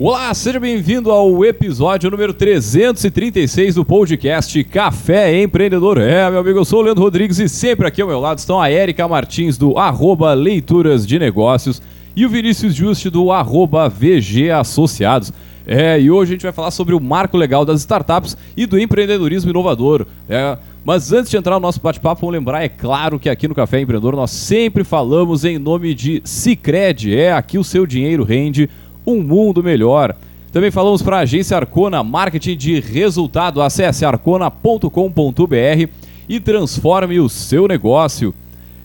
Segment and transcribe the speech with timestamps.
[0.00, 5.98] Olá, seja bem-vindo ao episódio número 336 do podcast Café Empreendedor.
[5.98, 8.62] É, meu amigo, eu sou o Leandro Rodrigues e sempre aqui ao meu lado estão
[8.62, 11.82] a Érica Martins do arroba Leituras de Negócios
[12.14, 15.32] e o Vinícius Juste do arroba VG Associados.
[15.66, 18.78] É, e hoje a gente vai falar sobre o marco legal das startups e do
[18.78, 20.06] empreendedorismo inovador.
[20.28, 23.54] É, mas antes de entrar no nosso bate-papo, vamos lembrar, é claro que aqui no
[23.54, 27.14] Café Empreendedor nós sempre falamos em nome de Cicred.
[27.14, 28.70] É, aqui o seu dinheiro rende
[29.08, 30.14] um mundo melhor.
[30.52, 33.62] Também falamos para a agência Arcona, marketing de resultado.
[33.62, 35.88] Acesse arcona.com.br
[36.28, 38.34] e transforme o seu negócio.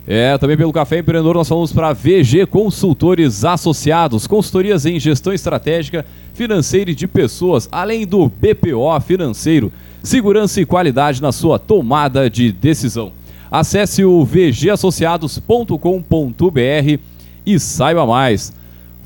[0.06, 6.04] É, também pelo Café Empreendedor nós falamos para VG Consultores Associados, consultorias em gestão estratégica,
[6.34, 9.72] financeira e de pessoas, além do BPO financeiro,
[10.02, 13.12] segurança e qualidade na sua tomada de decisão.
[13.50, 16.98] Acesse o vgassociados.com.br
[17.46, 18.52] e saiba mais.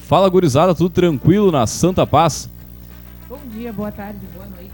[0.09, 2.49] Fala, gurizada, tudo tranquilo na Santa Paz?
[3.29, 4.71] Bom dia, boa tarde, boa noite.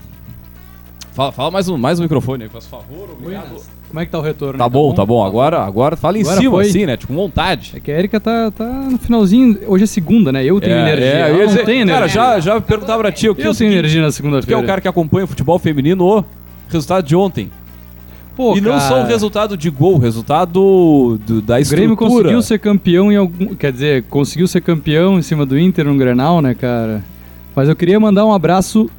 [1.12, 3.08] Fala, fala mais, um, mais um microfone aí, faz favor.
[3.20, 3.56] Obrigado.
[3.88, 4.56] Como é que tá o retorno?
[4.58, 5.24] Tá bom, tá bom.
[5.24, 6.66] Agora, agora fala em Agora cima, foi.
[6.68, 6.96] assim, né?
[6.96, 7.72] Tipo, vontade.
[7.74, 9.58] É que a Erika tá, tá no finalzinho.
[9.66, 10.44] Hoje é segunda, né?
[10.44, 11.06] Eu tenho energia.
[11.06, 12.08] É, eu não dizer- Cara, energia.
[12.08, 14.60] já, já perguntava pra ti o que Eu tenho energia na Tu que é segunda-feira.
[14.60, 16.24] o cara que acompanha o futebol feminino, o
[16.68, 17.50] resultado de ontem.
[18.36, 21.92] Pô, e não cara, só o resultado de gol, o resultado do- da O Grêmio
[21.92, 21.96] estrutura.
[21.96, 23.54] conseguiu ser campeão em algum.
[23.54, 27.04] Quer dizer, conseguiu ser campeão em cima do Inter no Grenal, né, cara?
[27.54, 28.90] Mas eu queria mandar um abraço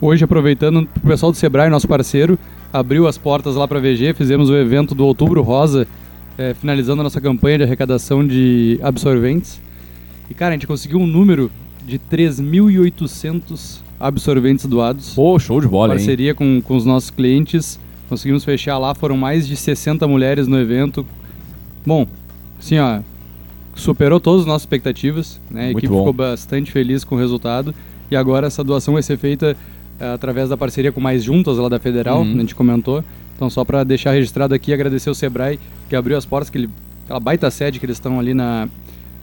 [0.00, 2.36] hoje, aproveitando, pro pessoal do Sebrae, nosso parceiro.
[2.72, 5.86] Abriu as portas lá pra VG, fizemos o evento do Outubro Rosa,
[6.36, 9.60] eh, finalizando a nossa campanha de arrecadação de absorventes.
[10.28, 11.50] E, cara, a gente conseguiu um número
[11.86, 15.14] de 3.800 absorventes doados.
[15.14, 15.98] Pô, show de bola, hein?
[15.98, 17.78] parceria com, com os nossos clientes.
[18.10, 21.06] Conseguimos fechar lá, foram mais de 60 mulheres no evento.
[21.86, 22.06] Bom,
[22.58, 23.00] assim, ó,
[23.74, 25.68] superou todas as nossas expectativas, né?
[25.68, 25.98] A equipe bom.
[26.00, 27.74] ficou bastante feliz com o resultado.
[28.10, 29.56] E agora essa doação vai ser feita
[30.00, 32.34] eh, através da parceria com mais juntas lá da Federal, Uhum.
[32.34, 33.02] a gente comentou.
[33.36, 35.58] Então, só para deixar registrado aqui, agradecer o Sebrae
[35.88, 36.68] que abriu as portas, que ele,
[37.04, 38.68] aquela baita sede que eles estão ali na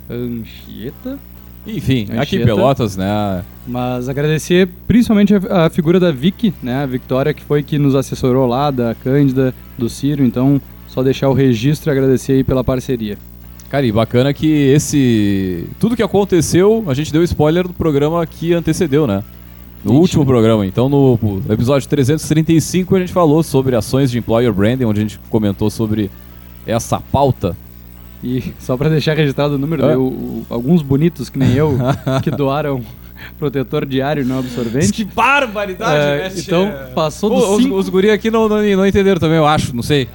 [0.09, 1.19] Anchieta.
[1.67, 2.21] Enfim, Anchieta.
[2.21, 3.43] aqui em Pelotas, né?
[3.67, 6.83] Mas agradecer principalmente a, a figura da Vicky, né?
[6.83, 10.23] A Victoria, que foi que nos assessorou lá, da Cândida, do Ciro.
[10.23, 13.17] Então, só deixar o registro e agradecer aí pela parceria.
[13.69, 15.67] Cara, e bacana que esse.
[15.79, 19.23] Tudo que aconteceu, a gente deu spoiler do programa que antecedeu, né?
[19.83, 20.01] No Ixi.
[20.01, 20.65] último programa.
[20.65, 21.19] Então, no
[21.49, 26.09] episódio 335, a gente falou sobre ações de employer branding, onde a gente comentou sobre
[26.65, 27.55] essa pauta.
[28.23, 29.89] E só para deixar registrado o número, Ah.
[29.89, 31.77] deu, o- alguns bonitos, que nem eu,
[32.23, 32.83] que doaram
[33.37, 34.91] protetor diário não absorvente.
[34.91, 38.85] Que barbaridade, É, né, então, passou dos os, cinco- os guri aqui não, não, não
[38.87, 40.07] entenderam também, eu acho, não sei.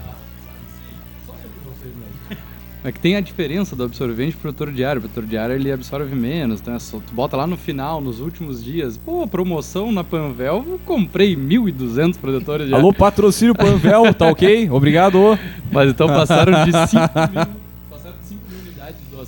[2.84, 4.98] É que tem a diferença do absorvente pro protetor diário.
[4.98, 6.76] O protetor diário ele absorve menos, né?
[6.80, 8.96] Só tu bota lá no final, nos últimos dias.
[8.96, 12.84] Pô, promoção na Panvel, eu comprei 1.200 protetores diários.
[12.84, 14.66] Alô, patrocínio Panvel, tá ok?
[14.72, 15.38] Obrigado.
[15.70, 17.46] Mas então passaram de 5 mil,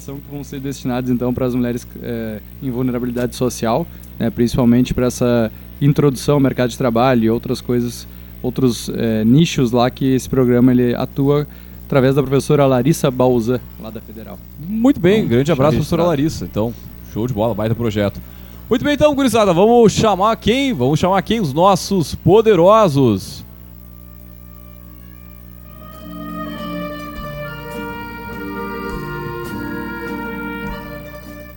[0.05, 3.87] doação que vão ser destinadas então para as mulheres eh, em vulnerabilidade social,
[4.19, 5.51] né, principalmente para essa
[5.81, 8.07] introdução ao mercado de trabalho e outras coisas,
[8.43, 11.47] outros eh, nichos lá que esse programa ele atua
[11.87, 14.39] através da professora Larissa Bauzan, lá da Federal.
[14.61, 16.03] Muito bem, Bom, grande abraço, registrado.
[16.03, 16.45] professora Larissa.
[16.45, 16.75] Então,
[17.13, 18.21] show de bola, baita projeto.
[18.69, 20.73] Muito bem, então, gurizada, vamos chamar quem?
[20.73, 21.41] Vamos chamar quem?
[21.41, 23.44] Os nossos poderosos.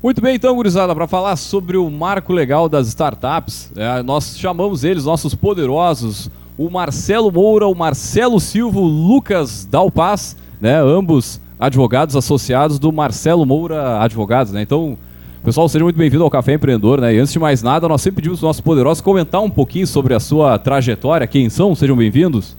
[0.07, 4.85] Muito bem, então, gurizada, para falar sobre o marco legal das startups, é, nós chamamos
[4.85, 12.15] eles, nossos poderosos, o Marcelo Moura, o Marcelo Silva, o Lucas Dalpaz, né, ambos advogados
[12.15, 14.61] associados do Marcelo Moura Advogados, né?
[14.61, 14.97] Então,
[15.43, 17.13] pessoal, seja muito bem-vindo ao Café Empreendedor, né?
[17.13, 20.13] E antes de mais nada, nós sempre pedimos aos nossos poderosos comentar um pouquinho sobre
[20.13, 22.55] a sua trajetória, quem são, sejam bem-vindos.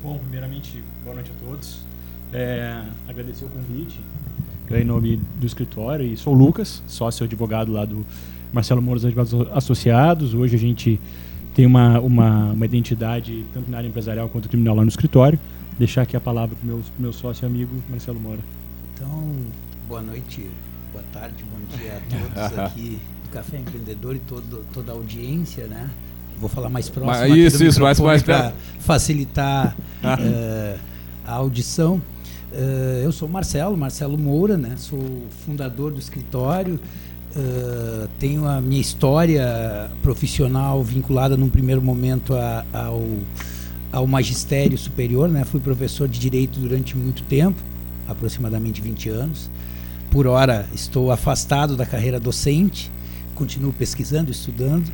[0.00, 1.80] Bom, primeiramente, boa noite a todos.
[2.32, 3.98] É, agradecer o convite
[4.80, 6.06] em nome do escritório.
[6.06, 8.04] E sou o Lucas, sócio advogado lá do
[8.52, 10.34] Marcelo Moura Advogados Associados.
[10.34, 11.00] Hoje a gente
[11.54, 15.38] tem uma, uma, uma identidade tanto na área empresarial quanto criminal lá no escritório.
[15.78, 18.40] Deixar aqui a palavra para o meu, meu sócio e amigo Marcelo Moura.
[18.94, 19.08] Então,
[19.88, 20.46] boa noite,
[20.92, 22.00] boa tarde, bom dia a
[22.50, 25.88] todos aqui do Café Empreendedor e todo, toda a audiência, né?
[26.38, 28.54] Vou falar mais próximo Mas aqui isso, do isso, mais- mais pra perto.
[28.80, 30.76] facilitar eh,
[31.26, 32.00] a audição.
[32.52, 34.74] Eh, eu sou Marcelo, Marcelo Moura, né?
[34.76, 35.00] Sou
[35.44, 36.78] fundador do escritório.
[37.34, 43.02] eh, tenho a minha história profissional vinculada num primeiro momento a- ao,
[43.90, 45.42] ao magistério superior, né?
[45.44, 47.58] Fui professor de direito durante muito tempo,
[48.06, 49.48] aproximadamente 20 anos.
[50.10, 52.90] Por hora estou afastado da carreira docente.
[53.34, 54.92] continuo pesquisando, estudando,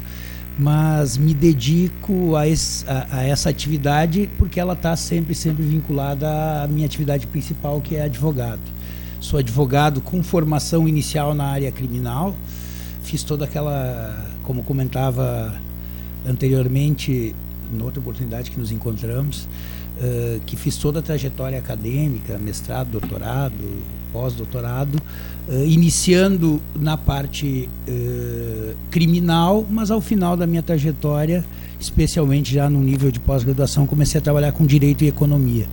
[0.59, 6.63] mas me dedico a, esse, a, a essa atividade porque ela está sempre, sempre vinculada
[6.63, 8.61] à minha atividade principal, que é advogado.
[9.21, 12.35] Sou advogado com formação inicial na área criminal,
[13.03, 15.55] fiz toda aquela, como comentava
[16.27, 17.35] anteriormente,
[17.73, 19.43] noutra oportunidade que nos encontramos,
[19.99, 23.83] uh, que fiz toda a trajetória acadêmica, mestrado, doutorado,
[24.13, 25.01] pós-doutorado,
[25.49, 31.45] uh, iniciando na parte uh, criminal, mas ao final da minha trajetória,
[31.81, 35.67] especialmente já no nível de pós-graduação, comecei a trabalhar com direito e economia.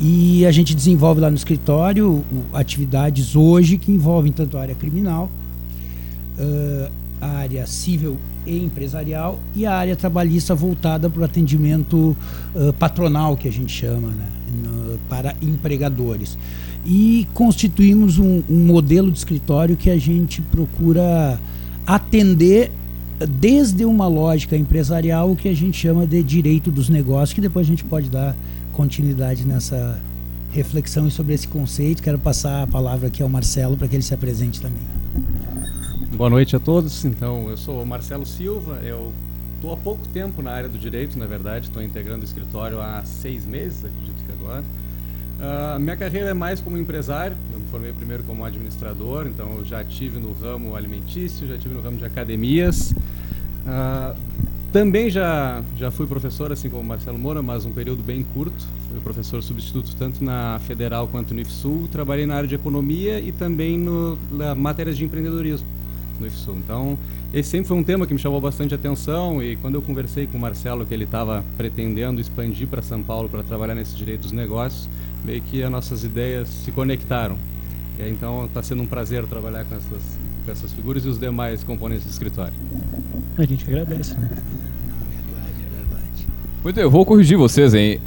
[0.00, 5.28] E a gente desenvolve lá no escritório atividades hoje que envolvem tanto a área criminal,
[7.20, 8.16] a área civil
[8.46, 12.16] e empresarial e a área trabalhista voltada para o atendimento
[12.54, 14.26] uh, patronal, que a gente chama, né,
[14.62, 16.38] no, para empregadores.
[16.90, 21.38] E constituímos um, um modelo de escritório que a gente procura
[21.86, 22.70] atender
[23.26, 27.66] desde uma lógica empresarial o que a gente chama de direito dos negócios, que depois
[27.66, 28.34] a gente pode dar
[28.72, 30.00] continuidade nessa
[30.50, 32.02] reflexão sobre esse conceito.
[32.02, 34.80] Quero passar a palavra aqui ao Marcelo para que ele se apresente também.
[36.16, 37.04] Boa noite a todos.
[37.04, 39.12] Então, eu sou Marcelo Silva, eu
[39.56, 43.02] estou há pouco tempo na área do direito, na verdade, estou integrando o escritório há
[43.04, 44.64] seis meses, acredito que agora.
[45.38, 49.64] Uh, minha carreira é mais como empresário, eu me formei primeiro como administrador, então eu
[49.64, 52.92] já tive no ramo alimentício, já tive no ramo de academias.
[53.64, 54.16] Uh,
[54.72, 58.66] também já, já fui professor, assim como Marcelo Moura, mas um período bem curto.
[58.90, 61.88] Fui professor substituto tanto na Federal quanto no IFSUL.
[61.90, 65.66] Trabalhei na área de economia e também no, na matérias de empreendedorismo
[66.20, 66.52] no IFSU.
[66.52, 66.98] Então,
[67.32, 70.36] esse sempre foi um tema que me chamou bastante atenção e quando eu conversei com
[70.36, 74.32] o Marcelo que ele estava pretendendo expandir para São Paulo para trabalhar nesse direito dos
[74.32, 74.88] negócios,
[75.24, 77.36] meio que as nossas ideias se conectaram.
[77.98, 80.02] E, então, está sendo um prazer trabalhar com essas,
[80.44, 82.54] com essas figuras e os demais componentes do escritório.
[83.36, 84.14] A gente agradece.
[84.14, 84.28] Né?
[86.62, 88.00] Muito bem, eu vou corrigir vocês, hein?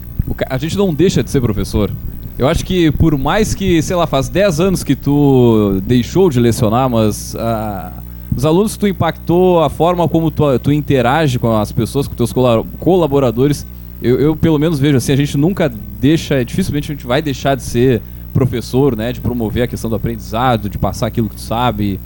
[0.49, 1.89] A gente não deixa de ser professor.
[2.37, 6.39] Eu acho que por mais que, sei lá, faz 10 anos que tu deixou de
[6.39, 8.01] lecionar, mas uh,
[8.35, 12.15] os alunos que tu impactou, a forma como tu, tu interage com as pessoas, com
[12.15, 12.33] teus
[12.79, 13.65] colaboradores,
[14.01, 17.55] eu, eu, pelo menos vejo assim, a gente nunca deixa, dificilmente a gente vai deixar
[17.55, 18.01] de ser
[18.33, 21.99] professor, né, de promover a questão do aprendizado, de passar aquilo que tu sabe.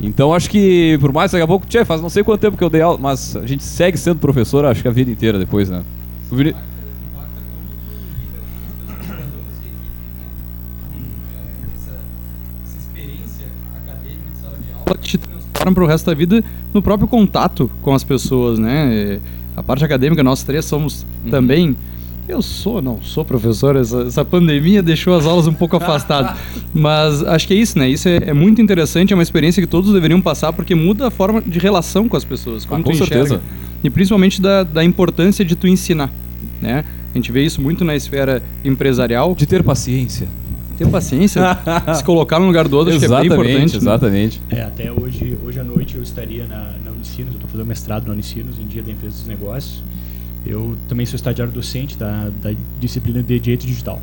[0.00, 2.64] Então acho que, por mais daqui a pouco, tchê, faz não sei quanto tempo que
[2.64, 5.70] eu dei aula, mas a gente segue sendo professor, acho que a vida inteira depois,
[5.70, 5.82] né?
[6.30, 6.54] O Vini...
[15.00, 19.20] te transforma para o resto da vida no próprio contato com as pessoas, né?
[19.56, 21.30] A parte acadêmica, nós três somos uhum.
[21.30, 21.76] também.
[22.26, 26.36] Eu sou, não sou professor, essa, essa, pandemia deixou as aulas um pouco afastadas.
[26.72, 27.88] Mas acho que é isso, né?
[27.88, 31.10] Isso é, é, muito interessante, é uma experiência que todos deveriam passar, porque muda a
[31.10, 32.64] forma de relação com as pessoas.
[32.64, 33.42] Como ah, com certeza.
[33.82, 36.10] E principalmente da, da importância de tu ensinar,
[36.62, 36.84] né?
[37.12, 39.34] A gente vê isso muito na esfera empresarial.
[39.34, 40.26] De ter paciência
[40.76, 41.40] ter paciência,
[41.94, 43.72] se colocar no lugar do outro, acho que é bem importante.
[43.72, 43.76] Né?
[43.76, 44.40] Exatamente.
[44.50, 44.58] Né?
[44.58, 46.72] É, até hoje, hoje à noite eu estaria na
[47.14, 49.82] Unicinos, eu estou fazendo mestrado na Unicinos, em Dia da Empresa dos Negócios.
[50.44, 54.00] Eu também sou estagiário docente da, da disciplina de Direito Digital.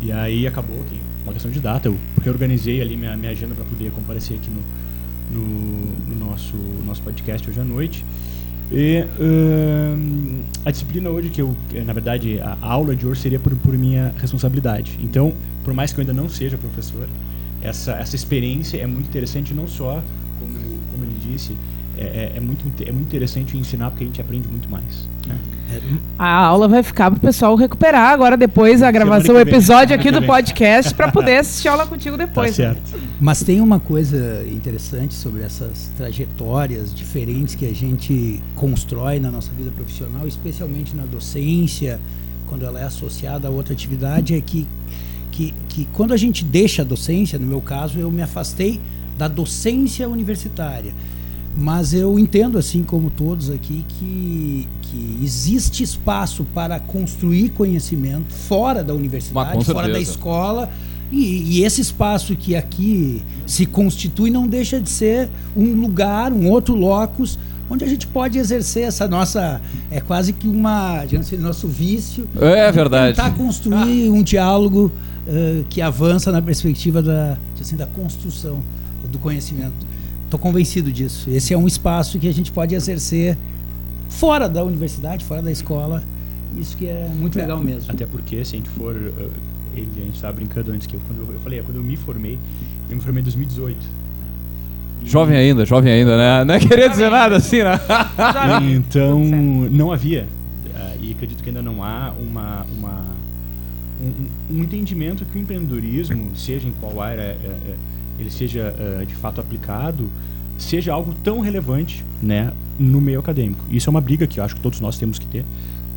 [0.00, 3.64] E aí acabou que uma questão de data, eu reorganizei ali minha, minha agenda para
[3.64, 8.04] poder comparecer aqui no, no, no, nosso, nosso podcast hoje à noite.
[8.70, 9.04] E
[10.64, 14.14] a disciplina hoje que eu, na verdade, a aula de hoje seria por, por minha
[14.18, 14.98] responsabilidade.
[15.02, 15.32] Então,
[15.64, 17.06] por mais que eu ainda não seja professor,
[17.60, 20.02] essa, essa experiência é muito interessante, não só,
[20.40, 20.54] como,
[20.90, 21.54] como ele disse,
[22.02, 25.08] é, é, é, muito, é muito interessante ensinar porque a gente aprende muito mais.
[25.26, 25.36] Né?
[26.18, 30.10] A aula vai ficar para o pessoal recuperar agora depois a gravação, o episódio aqui
[30.10, 32.50] do podcast para poder assistir a aula contigo depois.
[32.50, 33.00] Tá certo.
[33.20, 39.50] Mas tem uma coisa interessante sobre essas trajetórias diferentes que a gente constrói na nossa
[39.56, 42.00] vida profissional, especialmente na docência,
[42.46, 44.66] quando ela é associada a outra atividade, é que
[45.30, 48.78] que, que quando a gente deixa a docência, no meu caso, eu me afastei
[49.16, 50.92] da docência universitária.
[51.56, 58.82] Mas eu entendo, assim como todos aqui, que, que existe espaço para construir conhecimento fora
[58.82, 60.70] da universidade, fora da escola.
[61.10, 66.48] E, e, esse espaço que aqui se constitui não deixa de ser um lugar, um
[66.48, 69.60] outro locus, onde a gente pode exercer essa nossa.
[69.90, 71.04] É quase que uma.
[71.04, 72.26] Digamos assim, nosso vício.
[72.40, 73.16] É verdade.
[73.16, 74.12] Tentar construir ah.
[74.12, 74.90] um diálogo
[75.26, 78.60] uh, que avança na perspectiva da, assim, da construção
[79.10, 79.91] do conhecimento.
[80.32, 81.28] Estou convencido disso.
[81.28, 83.36] Esse é um espaço que a gente pode exercer
[84.08, 86.02] fora da universidade, fora da escola.
[86.58, 87.92] Isso que é muito é, legal mesmo.
[87.92, 88.94] Até porque, se a gente for.
[88.94, 89.30] Uh,
[89.76, 91.82] ele, a gente estava brincando antes que eu, quando eu, eu falei, é, quando eu
[91.82, 92.38] me formei,
[92.88, 93.76] eu me formei em 2018.
[95.04, 96.44] Jovem ainda, jovem ainda, né?
[96.46, 97.78] Não é querer dizer nada assim, né?
[98.74, 99.22] Então,
[99.70, 100.26] não havia,
[100.64, 103.04] uh, e acredito que ainda não há, uma, uma,
[104.00, 107.74] um, um entendimento que o empreendedorismo, seja em qual área é, é,
[108.22, 110.08] ele seja uh, de fato aplicado,
[110.58, 113.64] seja algo tão relevante né, no meio acadêmico.
[113.70, 115.44] Isso é uma briga que eu acho que todos nós temos que ter,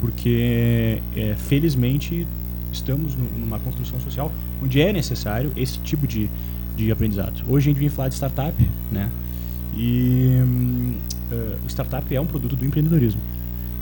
[0.01, 2.27] porque é, felizmente
[2.72, 6.29] estamos numa construção social onde é necessário esse tipo de,
[6.75, 7.44] de aprendizado.
[7.48, 8.55] Hoje a gente vem falar de startup,
[8.91, 9.10] né?
[9.77, 10.39] E
[11.32, 13.20] uh, startup é um produto do empreendedorismo.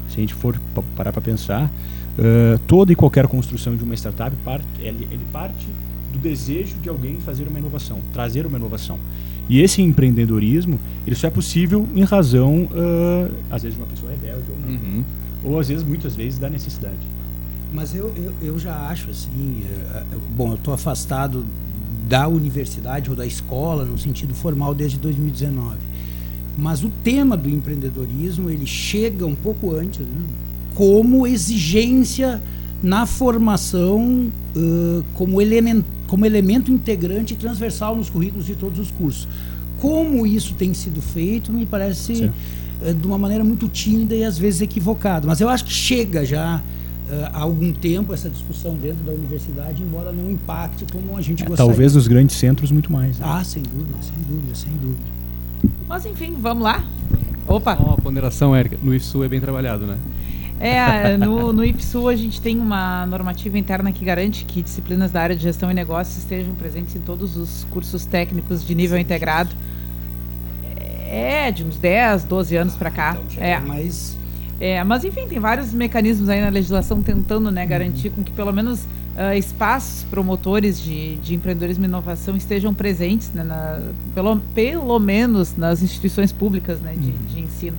[0.10, 0.60] Se a gente for
[0.96, 5.68] parar para pensar, uh, toda e qualquer construção de uma startup parte, ele, ele parte
[6.24, 8.98] desejo de alguém fazer uma inovação, trazer uma inovação.
[9.50, 14.12] E esse empreendedorismo, ele só é possível em razão, uh, às vezes, de uma pessoa
[14.12, 14.70] rebelde ou não.
[14.70, 15.04] Uhum.
[15.44, 16.96] Ou às vezes, muitas vezes, da necessidade.
[17.74, 19.64] Mas eu, eu, eu já acho assim,
[20.36, 21.46] bom, eu estou afastado
[22.08, 25.78] da universidade ou da escola no sentido formal desde 2019.
[26.58, 30.22] Mas o tema do empreendedorismo ele chega um pouco antes, né?
[30.76, 32.42] como exigência
[32.82, 38.92] na formação uh, como, elemento, como elemento integrante e transversal nos currículos de todos os
[38.92, 39.28] cursos.
[39.78, 42.32] Como isso tem sido feito, me parece
[42.82, 45.28] uh, de uma maneira muito tímida e às vezes equivocada.
[45.28, 49.82] Mas eu acho que chega já uh, há algum tempo essa discussão dentro da universidade,
[49.82, 51.70] embora não impacte como a gente é, gostaria.
[51.70, 53.20] Talvez nos grandes centros muito mais.
[53.20, 53.26] Né?
[53.28, 55.24] Ah, sem dúvida, sem dúvida, sem dúvida.
[55.88, 56.84] Mas enfim, vamos lá.
[57.48, 57.76] Opa!
[57.76, 58.78] Uma ponderação, Érica.
[58.82, 59.98] No IFSU é bem trabalhado, né?
[60.66, 65.22] É, no, no IFSU a gente tem uma normativa interna que garante que disciplinas da
[65.22, 69.04] área de gestão e negócios estejam presentes em todos os cursos técnicos de nível Sim.
[69.04, 69.54] integrado.
[71.10, 73.18] É, de uns 10, 12 anos para cá.
[73.30, 73.60] Então, é.
[73.60, 74.18] mais
[74.60, 78.16] é, mas enfim, tem vários mecanismos aí na legislação tentando né, garantir uhum.
[78.16, 83.44] com que pelo menos uh, espaços promotores de, de empreendedorismo e inovação estejam presentes, né,
[83.44, 83.82] na,
[84.16, 87.18] pelo, pelo menos nas instituições públicas né, de, uhum.
[87.28, 87.78] de ensino.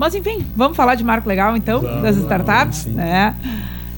[0.00, 2.84] Mas enfim, vamos falar de marco legal então, vamos, das startups.
[2.84, 3.34] Vamos, né?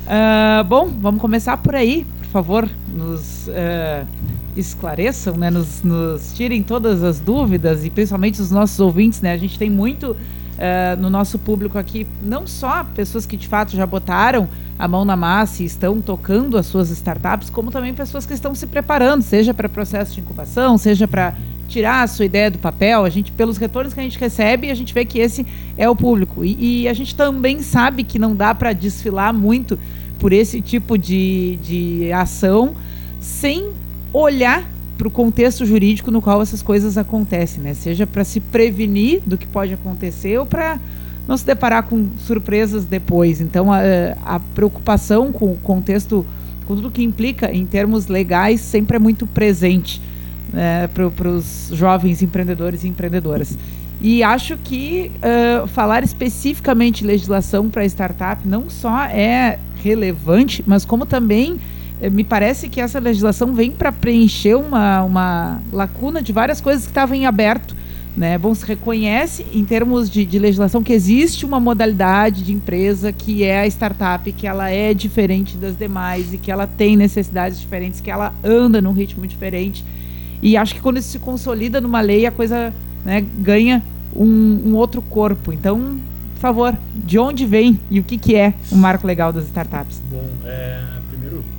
[0.05, 4.05] Uh, bom, vamos começar por aí, por favor, nos uh,
[4.57, 9.31] esclareçam, né, nos, nos tirem todas as dúvidas e principalmente os nossos ouvintes, né?
[9.31, 13.77] A gente tem muito uh, no nosso público aqui, não só pessoas que de fato
[13.77, 18.27] já botaram a mão na massa e estão tocando as suas startups, como também pessoas
[18.27, 21.35] que estão se preparando, seja para processo de incubação, seja para
[21.69, 23.05] tirar a sua ideia do papel.
[23.05, 25.97] A gente, pelos retornos que a gente recebe, a gente vê que esse é o
[25.97, 26.45] público.
[26.45, 29.79] E, e a gente também sabe que não dá para desfilar muito
[30.19, 32.75] por esse tipo de, de ação
[33.21, 33.71] sem
[34.13, 37.75] olhar para o contexto jurídico no qual essas coisas acontecem, né?
[37.75, 40.79] Seja para se prevenir do que pode acontecer ou para
[41.27, 43.41] não se deparar com surpresas depois.
[43.41, 43.81] Então, a,
[44.25, 46.25] a preocupação com o contexto,
[46.67, 50.01] com tudo que implica em termos legais, sempre é muito presente
[50.53, 53.57] né, para os jovens empreendedores e empreendedoras.
[54.01, 61.07] E acho que uh, falar especificamente legislação para startup não só é relevante, mas como
[61.07, 61.61] também
[62.01, 66.85] eh, me parece que essa legislação vem para preencher uma, uma lacuna de várias coisas
[66.85, 67.77] que estavam em aberto.
[68.17, 68.37] Né?
[68.37, 73.43] Bom, se reconhece, em termos de, de, legislação, que existe uma modalidade de empresa que
[73.43, 78.01] é a startup, que ela é diferente das demais e que ela tem necessidades diferentes,
[78.01, 79.83] que ela anda num ritmo diferente.
[80.43, 83.83] E acho que quando isso se consolida numa lei, a coisa né, ganha
[84.15, 85.53] um, um outro corpo.
[85.53, 85.99] Então,
[86.35, 90.03] por favor, de onde vem e o que, que é o marco legal das startups?
[90.11, 90.83] Bom, é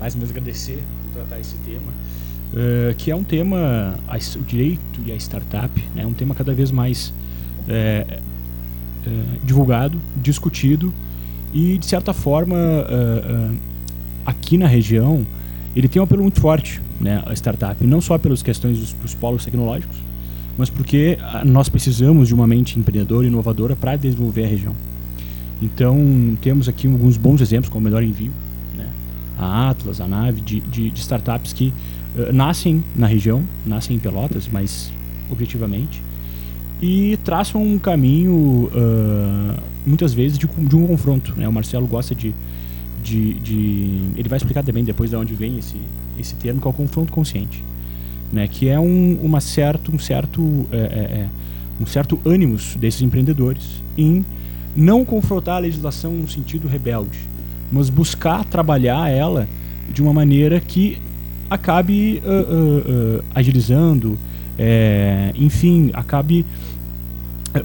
[0.04, 1.92] mais ou menos agradecer por tratar esse tema,
[2.54, 3.96] uh, que é um tema,
[4.36, 7.14] o direito e a startup, né, é um tema cada vez mais
[7.70, 8.20] é,
[9.06, 9.10] é,
[9.46, 10.94] divulgado, discutido
[11.54, 12.58] e, de certa forma,
[14.26, 15.26] aqui na região,
[15.74, 19.14] ele tem um apelo muito forte, né, a startup, não só pelas questões dos, dos
[19.14, 19.98] polos tecnológicos,
[20.58, 24.76] mas porque nós precisamos de uma mente empreendedora e inovadora para desenvolver a região.
[25.62, 28.32] Então, temos aqui alguns bons exemplos, como o Melhor Envio,
[29.38, 31.74] a Atlas, a Nave, de, de, de startups que
[32.16, 34.92] uh, nascem na região, nascem em Pelotas, mas
[35.30, 36.02] objetivamente,
[36.82, 41.34] e traçam um caminho, uh, muitas vezes, de, de, um confronto.
[41.38, 41.48] Né?
[41.48, 42.34] O Marcelo gosta de,
[43.02, 45.78] de, de, Ele vai explicar também depois de onde vem esse,
[46.20, 47.64] esse termo, que é o confronto consciente.
[48.32, 48.48] Né?
[48.48, 50.66] Que é um, uma certo, um certo...
[50.72, 51.28] É, é,
[51.82, 54.24] um certo ânimos desses empreendedores em
[54.76, 57.20] não confrontar a legislação no sentido rebelde,
[57.72, 59.48] mas buscar trabalhar ela
[59.92, 60.98] de uma maneira que
[61.50, 64.18] acabe uh, uh, uh, agilizando,
[64.58, 66.46] é, enfim, acabe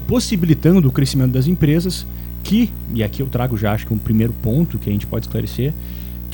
[0.07, 2.07] possibilitando o crescimento das empresas,
[2.43, 5.26] que, e aqui eu trago já acho que um primeiro ponto que a gente pode
[5.26, 5.73] esclarecer,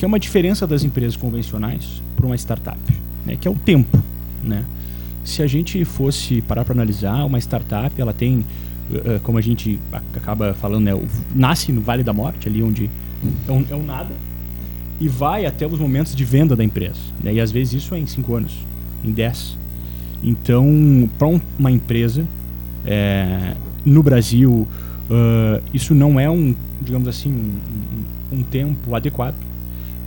[0.05, 2.79] é uma diferença das empresas convencionais para uma startup,
[3.25, 4.01] né, que é o tempo.
[4.43, 4.63] Né?
[5.25, 8.45] se a gente fosse parar para analisar, uma startup, ela tem,
[8.91, 9.79] uh, como a gente
[10.13, 11.01] acaba falando, né,
[11.33, 12.89] nasce no Vale da Morte, ali onde
[13.47, 14.11] é um, é um nada,
[15.01, 16.99] e vai até os momentos de venda da empresa.
[17.21, 17.33] Né?
[17.33, 18.53] E às vezes isso é em 5 anos,
[19.03, 19.57] em 10.
[20.23, 22.25] Então, para um, uma empresa,
[22.85, 24.67] é, no Brasil,
[25.09, 27.31] uh, isso não é um, digamos assim,
[28.31, 29.35] um, um tempo adequado.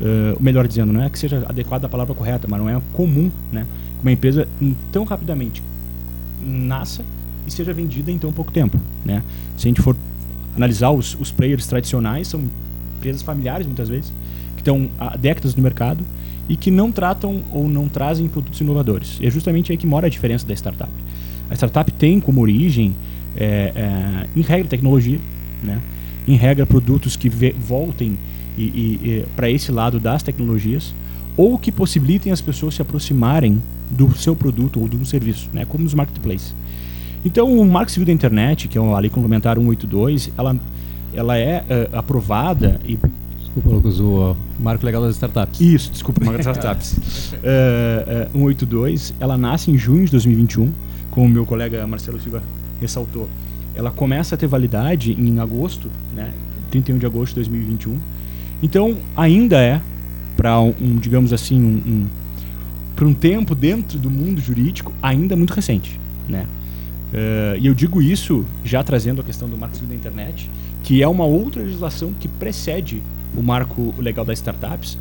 [0.01, 3.31] Uh, melhor dizendo, não é que seja adequada a palavra correta, mas não é comum,
[3.53, 3.67] né?
[3.99, 4.47] Que uma empresa
[4.93, 5.63] tão rapidamente
[6.41, 7.05] nasça
[7.47, 9.23] e seja vendida em tão pouco tempo, né?
[9.57, 9.97] Se a gente for
[10.55, 12.43] analisar os, os players tradicionais, são
[12.99, 14.13] empresas familiares muitas vezes,
[14.55, 16.05] que estão há décadas no mercado
[16.49, 19.19] e que não tratam ou não trazem produtos inovadores.
[19.21, 20.91] E é justamente aí que mora a diferença da startup.
[21.51, 22.95] A startup tem como origem,
[23.37, 25.19] é, é, em regra, tecnologia,
[25.63, 25.81] né?
[26.27, 28.19] em regra, produtos que voltem
[28.59, 30.93] e, e, e para esse lado das tecnologias,
[31.37, 35.65] ou que possibilitem as pessoas se aproximarem do seu produto ou do serviço, né?
[35.65, 36.55] como os marketplaces.
[37.25, 40.57] Então, o Marco Civil da Internet, que é a Lei Complementar 182, ela,
[41.15, 42.99] ela é uh, aprovada e
[43.39, 45.61] Desculpa, Lucas, o Marco Legal das Startups.
[45.61, 47.33] Isso, desculpa, Marco das Startups.
[47.33, 50.71] uh, uh, 182, ela nasce em junho de 2021,
[51.11, 52.43] como o meu colega Marcelo Silva
[52.81, 53.29] ressaltou.
[53.75, 56.31] Ela começa a ter validade em agosto, né,
[56.71, 57.99] 31 de agosto de 2021.
[58.63, 59.81] Então, ainda é,
[60.37, 62.07] para um, digamos assim, um, um
[62.99, 66.01] para um tempo dentro do mundo jurídico, ainda muito recente.
[66.29, 66.47] Né?
[67.13, 70.51] Uh, e eu digo isso já trazendo a questão do marco da internet,
[70.83, 73.01] que é uma outra legislação que precede
[73.37, 74.99] o marco legal das startups,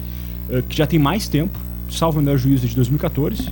[0.47, 1.57] uh, que já tem mais tempo,
[1.89, 3.49] salvo o meu juízo de 2014.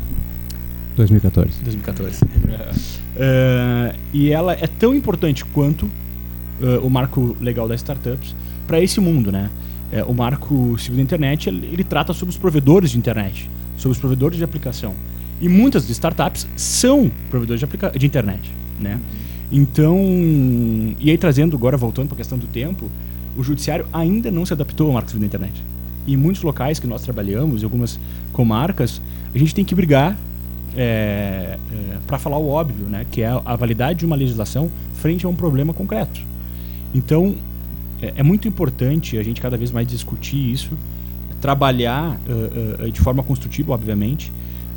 [0.95, 1.63] 2014.
[1.63, 2.23] 2014.
[2.23, 8.35] uh, e ela é tão importante quanto uh, o marco legal das startups
[8.67, 9.49] para esse mundo, né?
[9.91, 13.93] É, o marco civil da internet ele, ele, trata sobre os provedores de internet, sobre
[13.93, 14.93] os provedores de aplicação.
[15.39, 18.99] E muitas startups são provedores de, de internet, né?
[19.51, 19.97] Então,
[20.99, 22.89] e aí trazendo agora voltando para a questão do tempo,
[23.37, 25.63] o judiciário ainda não se adaptou ao marco civil da internet.
[26.07, 27.99] E em muitos locais que nós trabalhamos, em algumas
[28.33, 29.01] comarcas,
[29.33, 30.17] a gente tem que brigar
[30.75, 35.25] é, é, para falar o óbvio, né, que é a validade de uma legislação frente
[35.25, 36.21] a um problema concreto.
[36.93, 37.35] Então,
[38.01, 40.71] é, é muito importante a gente cada vez mais discutir isso,
[41.41, 44.31] trabalhar uh, uh, de forma construtiva, obviamente,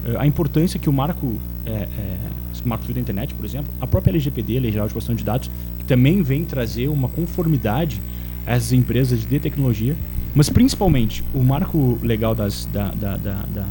[0.06, 4.60] uh, a importância que o marco, o marco da internet, por exemplo, a própria LGPD,
[4.60, 8.00] Lei Geral de Proteção de Dados, que também vem trazer uma conformidade
[8.46, 9.94] essas empresas de tecnologia,
[10.34, 13.66] mas principalmente o marco legal das, da, da, da, da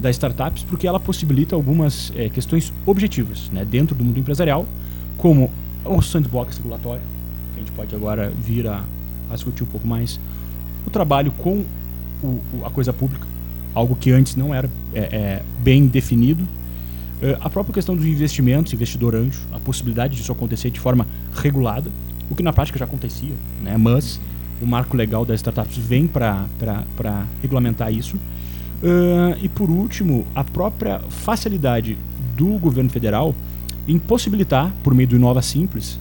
[0.00, 4.66] das startups, porque ela possibilita algumas questões objetivas né, dentro do mundo empresarial,
[5.18, 5.50] como
[5.84, 7.19] o sandbox regulatório, a
[7.80, 8.84] pode agora vir a,
[9.30, 10.20] a discutir um pouco mais,
[10.86, 11.64] o trabalho com
[12.22, 13.26] o, a coisa pública,
[13.74, 16.46] algo que antes não era é, é, bem definido,
[17.22, 21.90] é, a própria questão dos investimentos, investidor anjo, a possibilidade disso acontecer de forma regulada,
[22.30, 23.78] o que na prática já acontecia, né?
[23.78, 24.20] mas
[24.60, 26.44] o marco legal das startups vem para
[27.40, 28.16] regulamentar isso.
[28.16, 31.96] Uh, e por último, a própria facilidade
[32.36, 33.34] do governo federal
[33.88, 35.98] em possibilitar, por meio do Inova Simples,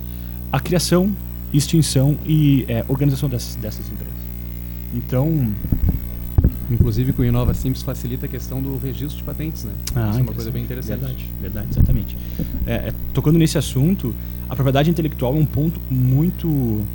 [0.52, 1.12] a criação,
[1.54, 4.14] extinção e é, organização dessas, dessas empresas.
[4.94, 5.52] Então.
[6.72, 9.72] Inclusive com o Inova Simples facilita a questão do registro de patentes, né?
[9.96, 11.00] Ah, Isso é uma coisa bem interessante.
[11.00, 12.18] Verdade, verdade, exatamente.
[12.68, 14.14] É, é, tocando nesse assunto,
[14.48, 16.86] a propriedade intelectual é um ponto muito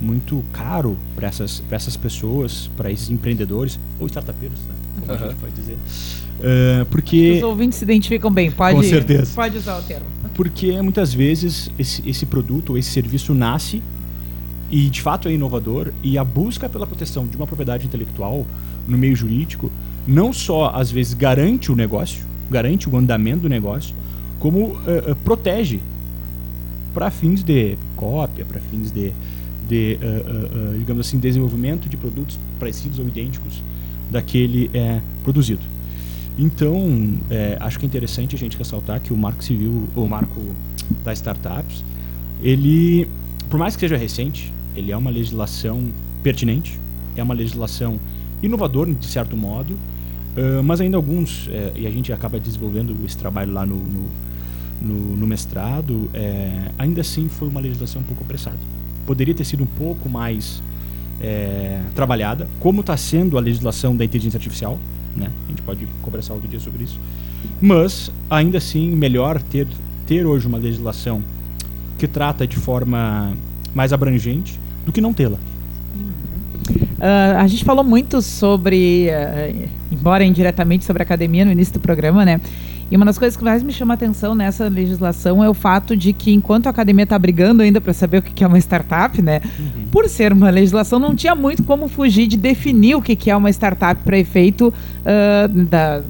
[0.00, 4.74] muito caro para essas, essas pessoas, para esses empreendedores ou startupeiros, né?
[5.00, 5.24] como uhum.
[5.24, 5.74] a gente pode dizer.
[5.74, 9.32] Uh, porque os ouvintes se identificam bem, pode, com certeza.
[9.34, 10.06] pode usar o termo.
[10.34, 13.82] Porque muitas vezes esse, esse produto ou esse serviço nasce
[14.70, 18.46] e de fato é inovador e a busca pela proteção de uma propriedade intelectual
[18.86, 19.70] no meio jurídico
[20.08, 23.94] não só às vezes garante o negócio, garante o andamento do negócio,
[24.38, 25.80] como uh, uh, protege
[26.94, 29.12] para fins de cópia, para fins de,
[29.68, 33.62] de uh, digamos assim, desenvolvimento de produtos parecidos ou idênticos
[34.10, 34.70] daquele
[35.22, 35.60] produzido.
[36.38, 36.88] Então,
[37.60, 40.40] acho que é interessante a gente ressaltar que o Marco Civil, o Marco
[41.04, 41.84] das Startups,
[42.42, 43.06] ele,
[43.50, 45.88] por mais que seja recente, ele é uma legislação
[46.22, 46.78] pertinente,
[47.16, 47.98] é uma legislação
[48.42, 53.16] inovadora, de certo modo, uh, mas ainda alguns, é, e a gente acaba desenvolvendo esse
[53.16, 54.06] trabalho lá no, no
[54.80, 58.58] no, no mestrado, é, ainda assim foi uma legislação um pouco apressada.
[59.06, 60.62] Poderia ter sido um pouco mais
[61.20, 64.78] é, trabalhada, como está sendo a legislação da inteligência artificial,
[65.16, 65.30] né?
[65.46, 66.98] A gente pode conversar outro dia sobre isso.
[67.60, 69.66] Mas, ainda assim, melhor ter,
[70.06, 71.22] ter hoje uma legislação
[71.98, 73.32] que trata de forma
[73.74, 75.36] mais abrangente do que não tê-la.
[76.98, 81.80] Uh, a gente falou muito sobre, uh, embora indiretamente, sobre a academia no início do
[81.80, 82.40] programa, né?
[82.90, 85.94] E uma das coisas que mais me chama a atenção nessa legislação é o fato
[85.94, 89.20] de que, enquanto a academia está brigando ainda para saber o que é uma startup,
[89.20, 89.42] né?
[89.58, 89.88] Uhum.
[89.92, 93.50] Por ser uma legislação, não tinha muito como fugir de definir o que é uma
[93.50, 96.00] startup para efeito uh, da,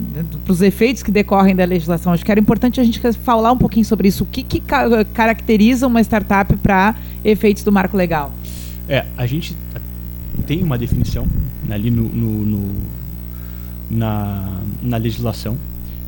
[0.47, 2.13] dos efeitos que decorrem da legislação.
[2.13, 4.23] Acho que era importante a gente falar um pouquinho sobre isso.
[4.23, 8.33] O que, que ca caracteriza uma startup para efeitos do marco legal?
[8.89, 9.57] É, a gente
[10.47, 11.27] tem uma definição
[11.67, 12.75] né, ali no, no, no
[13.91, 15.57] na, na legislação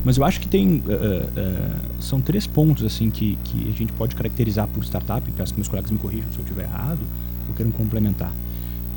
[0.05, 0.77] mas eu acho que tem.
[0.77, 5.53] Uh, uh, são três pontos assim que, que a gente pode caracterizar por startup, peço
[5.53, 7.01] que meus colegas me corrijam se eu estiver errado,
[7.47, 8.33] ou queiram complementar.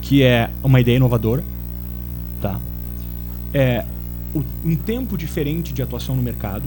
[0.01, 1.43] Que é uma ideia inovadora,
[2.41, 2.57] tá?
[3.53, 3.85] é
[4.65, 6.63] um tempo diferente de atuação no mercado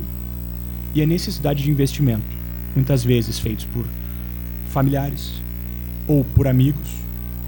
[0.94, 2.22] e a necessidade de investimento,
[2.74, 3.84] muitas vezes feitos por
[4.68, 5.32] familiares,
[6.06, 6.88] ou por amigos,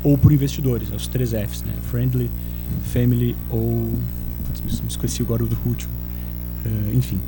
[0.03, 1.73] ou por investidores, os três Fs, né?
[1.91, 2.31] Friendly,
[2.93, 3.93] Family ou.
[4.47, 5.99] Putz, me esqueci agora do último
[6.65, 7.21] Uh, enfim.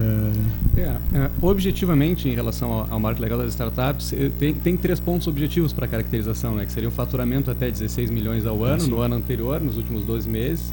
[0.00, 0.32] Uh...
[0.76, 5.00] É, é, objetivamente, em relação ao, ao, marco legal das startups, eh, tem, tem três
[5.00, 8.86] pontos objetivos para a caracterização, né, que seria um faturamento até 16 milhões ao ano,
[8.86, 10.72] no ano anterior, nos últimos 12 meses.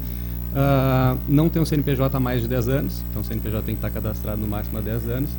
[0.54, 3.80] Uh, não tem um CNPJ há mais de 10 anos, então o CNPJ tem que
[3.80, 5.30] estar cadastrado no máximo há 10 anos.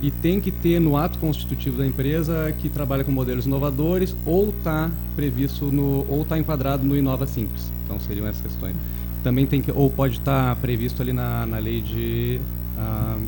[0.00, 4.50] E tem que ter no ato constitutivo da empresa que trabalha com modelos inovadores ou
[4.50, 7.70] está previsto no, ou está enquadrado no Inova Simples.
[7.84, 8.76] Então seriam essas questões
[9.22, 12.40] também tem que, ou pode estar previsto ali na, na lei de,
[12.76, 13.20] uh,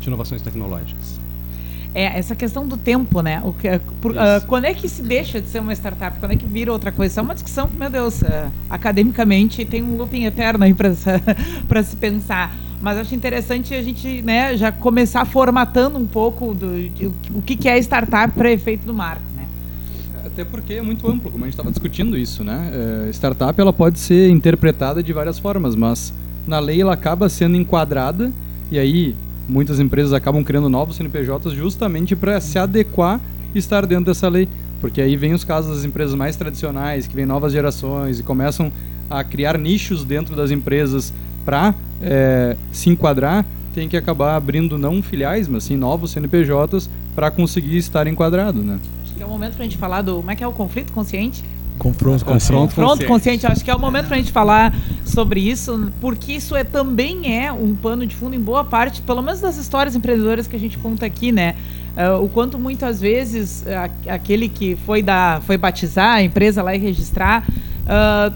[0.00, 1.20] de inovações tecnológicas.
[1.94, 3.40] É, essa questão do tempo, né?
[3.44, 3.68] O que,
[4.00, 6.18] por, uh, quando é que se deixa de ser uma startup?
[6.18, 7.20] Quando é que vira outra coisa?
[7.20, 10.92] é uma discussão que, meu Deus, uh, academicamente tem um looping eterno aí para
[11.84, 12.52] se pensar.
[12.84, 17.66] Mas acho interessante a gente né, já começar formatando um pouco do, de, o que,
[17.66, 19.34] é startup para efeito do marco
[20.34, 23.06] até porque é muito amplo, como a gente estava discutindo isso, né?
[23.06, 26.12] É, startup ela pode ser interpretada de várias formas, mas
[26.44, 28.32] na lei ela acaba sendo enquadrada
[28.68, 29.14] e aí
[29.48, 33.20] muitas empresas acabam criando novos CNPJs justamente para se adequar
[33.54, 34.48] e estar dentro dessa lei,
[34.80, 38.72] porque aí vem os casos das empresas mais tradicionais, que vêm novas gerações e começam
[39.08, 41.12] a criar nichos dentro das empresas
[41.44, 47.30] para é, se enquadrar, tem que acabar abrindo não filiais, mas sim novos CNPJs para
[47.30, 48.78] conseguir estar enquadrado, né?
[49.16, 50.16] que é o momento para a gente falar do.
[50.16, 51.42] Como é que é o conflito consciente?
[51.78, 52.74] Confronto consciente.
[52.74, 53.46] Confronto consciente.
[53.46, 57.36] Acho que é o momento para a gente falar sobre isso, porque isso é, também
[57.36, 60.58] é um pano de fundo em boa parte, pelo menos das histórias empreendedoras que a
[60.58, 61.56] gente conta aqui, né?
[61.96, 66.74] Uh, o quanto muitas vezes uh, aquele que foi, dar, foi batizar a empresa lá
[66.74, 68.34] e registrar uh,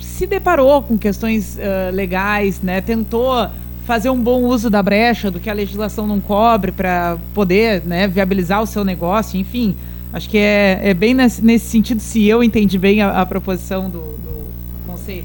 [0.00, 1.58] se deparou com questões
[1.92, 2.80] legais, né?
[2.80, 3.48] Tentou
[3.86, 8.08] fazer um bom uso da brecha, do que a legislação não cobre, para poder né,
[8.08, 9.76] viabilizar o seu negócio, enfim.
[10.12, 13.88] Acho que é, é bem nesse, nesse sentido, se eu entendi bem a, a proposição
[13.88, 14.50] do, do
[14.86, 15.24] conselho.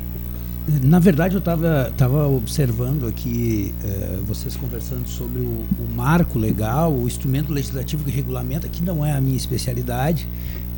[0.83, 6.93] Na verdade, eu estava tava observando aqui eh, vocês conversando sobre o, o, marco legal,
[6.93, 10.27] o instrumento legislativo que regulamenta, que não é a minha especialidade.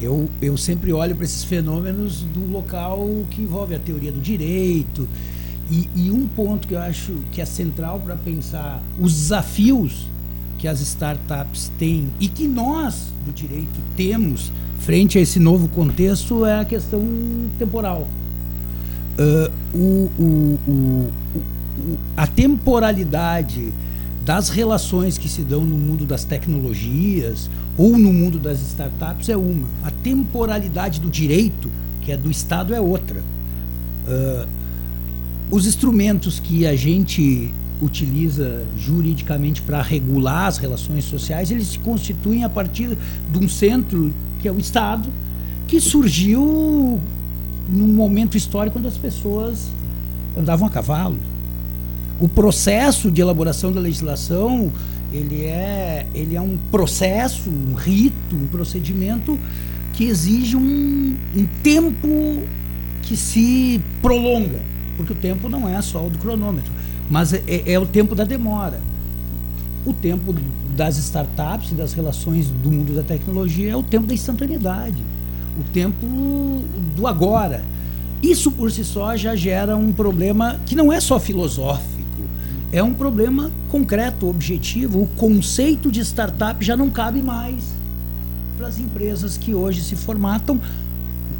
[0.01, 5.07] Eu, eu sempre olho para esses fenômenos do local que envolve a teoria do direito.
[5.71, 10.07] E, e um ponto que eu acho que é central para pensar os desafios
[10.57, 16.45] que as startups têm e que nós do direito temos frente a esse novo contexto
[16.45, 17.01] é a questão
[17.57, 18.07] temporal.
[19.17, 21.11] Uh, o, o, o,
[22.17, 23.73] a temporalidade
[24.25, 29.37] das relações que se dão no mundo das tecnologias ou no mundo das startups é
[29.37, 29.67] uma.
[29.83, 31.69] A temporalidade do direito,
[32.01, 33.21] que é do Estado, é outra.
[34.07, 34.47] Uh,
[35.49, 42.43] os instrumentos que a gente utiliza juridicamente para regular as relações sociais, eles se constituem
[42.43, 42.97] a partir
[43.31, 45.09] de um centro, que é o Estado,
[45.67, 46.99] que surgiu
[47.69, 49.69] num momento histórico quando as pessoas
[50.37, 51.17] andavam a cavalo.
[52.19, 54.71] O processo de elaboração da legislação,
[55.13, 59.37] ele é, ele é um processo, um rito, um procedimento
[59.93, 62.41] que exige um, um tempo
[63.03, 64.59] que se prolonga,
[64.97, 66.73] porque o tempo não é só o do cronômetro
[67.09, 68.79] mas é, é, é o tempo da demora.
[69.85, 70.33] O tempo
[70.75, 75.03] das startups e das relações do mundo da tecnologia é o tempo da instantaneidade,
[75.59, 76.61] o tempo
[76.95, 77.63] do agora.
[78.21, 81.92] Isso por si só já gera um problema que não é só filosófico,
[82.73, 85.03] é um problema concreto, objetivo.
[85.03, 87.63] O conceito de startup já não cabe mais
[88.57, 90.59] para as empresas que hoje se formatam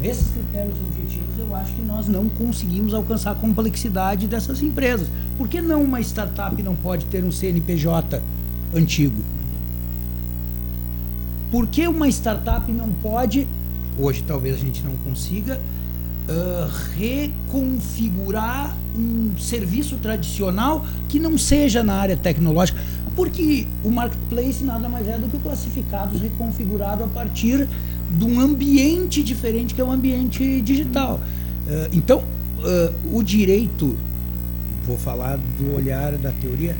[0.00, 5.08] esses critérios objetivos, eu acho que nós não conseguimos alcançar a complexidade dessas empresas.
[5.36, 8.22] Por que não uma startup não pode ter um CNPJ
[8.74, 9.22] antigo?
[11.50, 13.48] Por que uma startup não pode,
[13.98, 15.60] hoje talvez a gente não consiga,
[16.28, 22.80] uh, reconfigurar um serviço tradicional que não seja na área tecnológica.
[23.16, 27.68] Porque o marketplace nada mais é do que o classificados reconfigurado a partir
[28.18, 31.20] de um ambiente diferente que é o ambiente digital.
[31.66, 33.96] Uh, então, uh, o direito,
[34.86, 36.76] vou falar do olhar da teoria,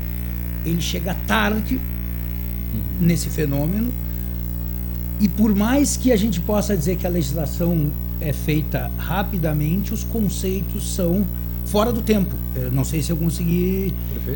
[0.65, 1.79] ele chega tarde
[2.99, 3.91] nesse fenômeno
[5.19, 7.89] e por mais que a gente possa dizer que a legislação
[8.27, 11.25] é feita rapidamente, os conceitos são
[11.65, 12.35] fora do tempo.
[12.55, 13.93] Eu não sei se eu consegui.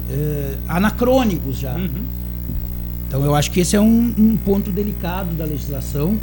[0.10, 1.76] É, anacrônicos já.
[1.76, 2.04] Uhum.
[3.08, 6.18] Então eu acho que esse é um, um, ponto delicado da legislação.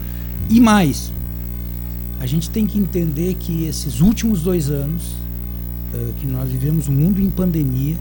[0.49, 1.13] E mais,
[2.21, 5.17] a gente tem que entender que esses últimos dois anos,
[5.93, 7.97] uh, que nós vivemos um mundo em pandemia,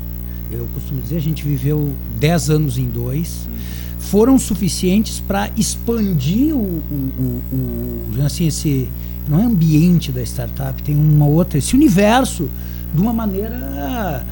[0.52, 3.48] eu costumo dizer, a gente viveu dez anos em dois.
[3.48, 8.88] Uhum foram suficientes para expandir o, o, o, o, assim, esse
[9.28, 12.50] não é ambiente da startup, tem uma outra, esse universo
[12.94, 14.26] de uma maneira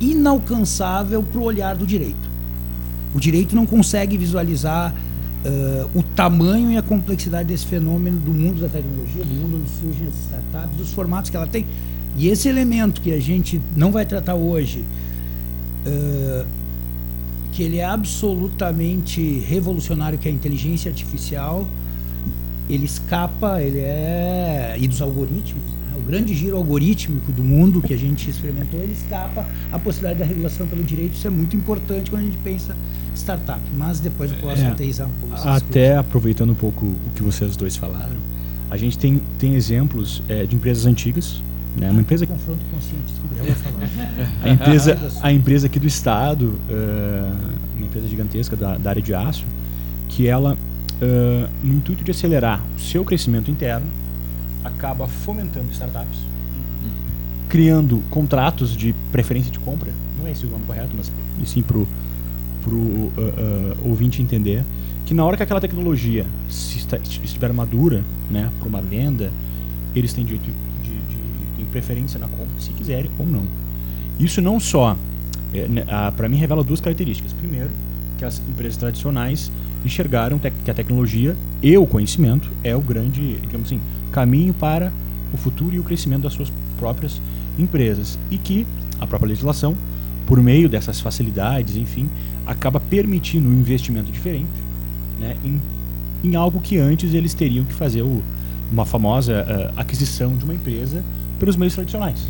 [0.00, 2.28] inalcançável para o olhar do direito.
[3.14, 4.94] O direito não consegue visualizar
[5.44, 9.70] uh, o tamanho e a complexidade desse fenômeno do mundo da tecnologia, do mundo onde
[9.80, 11.66] surgem as startups, dos formatos que ela tem.
[12.16, 14.84] E esse elemento que a gente não vai tratar hoje,
[15.86, 16.46] uh,
[17.52, 21.66] que ele é absolutamente revolucionário, que é a inteligência artificial.
[22.68, 24.76] Ele escapa, ele é.
[24.78, 25.96] e dos algoritmos, né?
[25.96, 30.24] o grande giro algorítmico do mundo que a gente experimentou, ele escapa à possibilidade da
[30.26, 31.14] regulação pelo direito.
[31.14, 32.76] Isso é muito importante quando a gente pensa
[33.14, 33.60] startup.
[33.76, 35.48] Mas depois eu posso é, aterrizar um pouco.
[35.48, 38.16] Até aproveitando um pouco o que vocês dois falaram,
[38.70, 41.40] a gente tem, tem exemplos é, de empresas antigas
[41.78, 41.90] né?
[41.90, 43.36] Uma empresa confronto consciente, desculpa,
[44.42, 47.36] a empresa a empresa aqui do estado, uh,
[47.76, 49.44] uma empresa gigantesca da, da, área de aço,
[50.08, 50.58] que ela
[51.02, 53.86] uh, no intuito de acelerar o seu crescimento interno,
[54.64, 56.20] acaba fomentando startups,
[57.48, 61.10] criando contratos de preferência de compra, não é esse o nome correto, mas
[61.48, 63.12] sim para o uh,
[63.84, 64.64] ouvinte entender
[65.06, 69.32] que na hora que aquela tecnologia se está, estiver madura, né, para uma venda,
[69.94, 70.50] eles têm direito
[71.68, 73.44] preferência na compra, se quiserem ou não.
[74.18, 74.96] Isso não só,
[75.54, 75.84] é, né,
[76.16, 77.32] para mim, revela duas características.
[77.32, 77.70] Primeiro,
[78.18, 79.50] que as empresas tradicionais
[79.84, 84.92] enxergaram que a tecnologia e o conhecimento é o grande, digamos assim, caminho para
[85.32, 87.20] o futuro e o crescimento das suas próprias
[87.58, 88.18] empresas.
[88.30, 88.66] E que
[89.00, 89.76] a própria legislação,
[90.26, 92.08] por meio dessas facilidades, enfim,
[92.46, 94.48] acaba permitindo um investimento diferente
[95.20, 95.60] né, em,
[96.24, 98.22] em algo que antes eles teriam que fazer o,
[98.70, 101.02] uma famosa uh, aquisição de uma empresa
[101.38, 102.28] pelos meios tradicionais.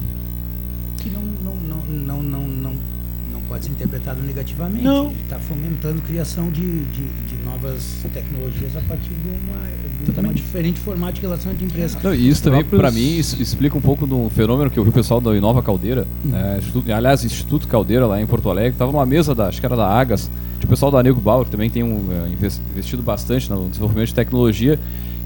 [3.59, 4.85] Pode ser interpretado negativamente.
[4.85, 5.13] Não.
[5.25, 10.33] Está fomentando a criação de, de, de, novas tecnologias a partir de uma, de uma
[10.33, 12.03] diferente formato de relação entre empresas.
[12.03, 14.93] Não, e isso também, para mim, explica um pouco do fenômeno que eu vi o
[14.93, 16.37] pessoal da Inova Caldeira, uhum.
[16.37, 19.67] é, Instituto, aliás, Instituto Caldeira, lá em Porto Alegre, estava numa mesa, da, acho que
[19.67, 20.31] era da Agas,
[20.63, 22.29] o pessoal da Nego Bauer, que também tem um, é,
[22.73, 24.79] investido bastante no desenvolvimento de tecnologia,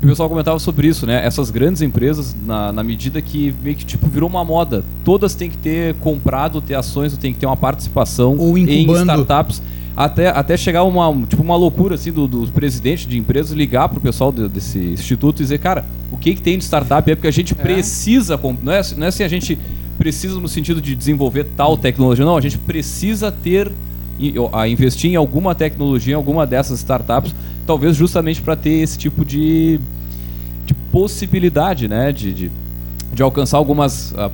[0.03, 1.25] o pessoal comentava sobre isso, né?
[1.25, 5.49] Essas grandes empresas, na, na medida que meio que tipo virou uma moda, todas têm
[5.49, 9.63] que ter comprado, ter ações, tem que ter uma participação Ou em startups.
[9.95, 14.01] Até, até chegar uma, tipo, uma loucura assim do, do presidente de empresas ligar pro
[14.01, 17.29] pessoal de, desse instituto e dizer, cara, o que, que tem de startup é porque
[17.29, 17.57] a gente é.
[17.57, 19.59] precisa, não é, não é assim a gente
[19.99, 23.71] precisa no sentido de desenvolver tal tecnologia, não, a gente precisa ter
[24.53, 27.35] a investir em alguma tecnologia, em alguma dessas startups,
[27.67, 29.79] talvez justamente para ter esse tipo de,
[30.67, 32.51] de possibilidade, né, de, de,
[33.13, 34.31] de alcançar algumas uh,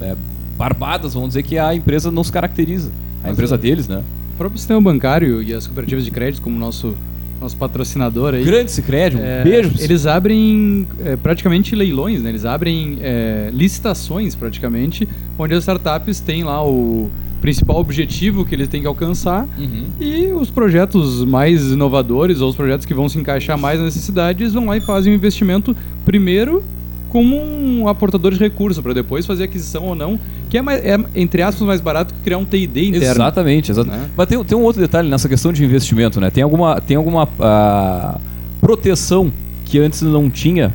[0.00, 0.16] é,
[0.56, 2.90] barbadas, vamos dizer que a empresa não se caracteriza,
[3.22, 4.02] a Mas empresa é, deles, né?
[4.34, 6.94] O próprio sistema bancário e as cooperativas de crédito, como nosso
[7.42, 8.44] nosso patrocinador aí.
[8.44, 9.72] Grande Sicredi, um é, beijo.
[9.80, 12.30] Eles abrem é, praticamente leilões, né?
[12.30, 17.10] Eles abrem é, licitações praticamente, onde as startups têm lá o
[17.42, 19.84] principal objetivo que eles têm que alcançar uhum.
[20.00, 24.54] e os projetos mais inovadores ou os projetos que vão se encaixar mais nas necessidades
[24.54, 26.62] vão lá e fazem o um investimento primeiro
[27.08, 30.96] como um aportador de recursos para depois fazer aquisição ou não, que é, mais, é,
[31.14, 33.06] entre aspas mais barato que criar um TID interno.
[33.06, 34.02] Exatamente, exatamente.
[34.04, 34.10] Né?
[34.16, 36.30] Mas tem, tem um outro detalhe nessa questão de investimento, né?
[36.30, 38.18] Tem alguma, tem alguma uh,
[38.62, 39.30] proteção
[39.66, 40.72] que antes não tinha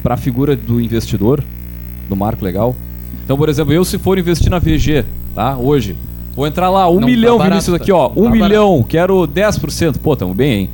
[0.00, 1.42] para a figura do investidor,
[2.08, 2.76] do marco legal.
[3.24, 5.56] Então, por exemplo, eu se for investir na VG, tá?
[5.56, 5.96] Hoje.
[6.36, 8.10] Vou entrar lá, um não, milhão, tá Vinícius, aqui, ó.
[8.16, 8.88] Um tá milhão, barato.
[8.88, 9.98] quero 10%.
[9.98, 10.70] Pô, tamo bem, hein?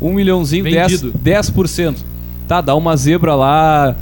[0.00, 1.96] Um milhãozinho, 10%, 10%.
[2.46, 3.96] Tá, dá uma zebra lá,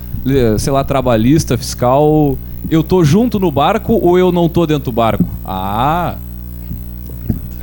[0.58, 2.36] sei lá, trabalhista, fiscal.
[2.68, 5.24] Eu tô junto no barco ou eu não tô dentro do barco?
[5.44, 6.16] Ah.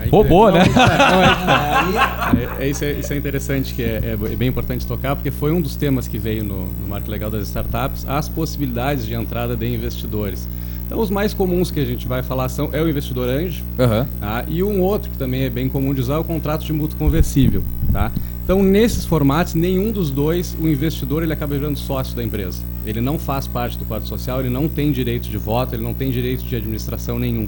[0.10, 0.65] Roubou, não, né?
[0.65, 2.13] tá, não, tá.
[2.60, 5.51] É, é, isso, é, isso é interessante, que é, é bem importante tocar, porque foi
[5.51, 9.56] um dos temas que veio no, no Marco Legal das Startups, as possibilidades de entrada
[9.56, 10.47] de investidores.
[10.93, 14.06] Então, os mais comuns que a gente vai falar são é o investidor anjo, Aham.
[14.19, 14.45] tá?
[14.47, 16.99] e um outro que também é bem comum de usar é o contrato de mútuo
[16.99, 17.63] conversível.
[17.91, 18.12] Tá?
[18.43, 22.62] Então, nesses formatos, nenhum dos dois, o investidor ele acaba virando sócio da empresa.
[22.86, 25.95] Ele não faz parte do quadro social, ele não tem direito de voto, ele não
[25.95, 27.47] tem direito de administração nenhum.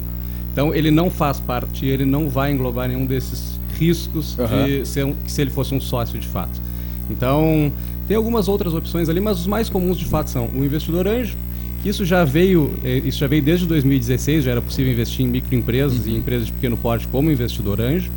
[0.52, 4.64] Então, ele não faz parte, ele não vai englobar nenhum desses riscos Aham.
[4.64, 6.60] de ser um, se ele fosse um sócio de fato.
[7.08, 7.70] Então,
[8.08, 11.36] tem algumas outras opções ali, mas os mais comuns de fato são o investidor anjo,
[11.88, 16.06] isso já veio, eh, isso já veio desde 2016, já era possível investir em microempresas
[16.06, 18.10] e empresas de pequeno porte como investidor anjo,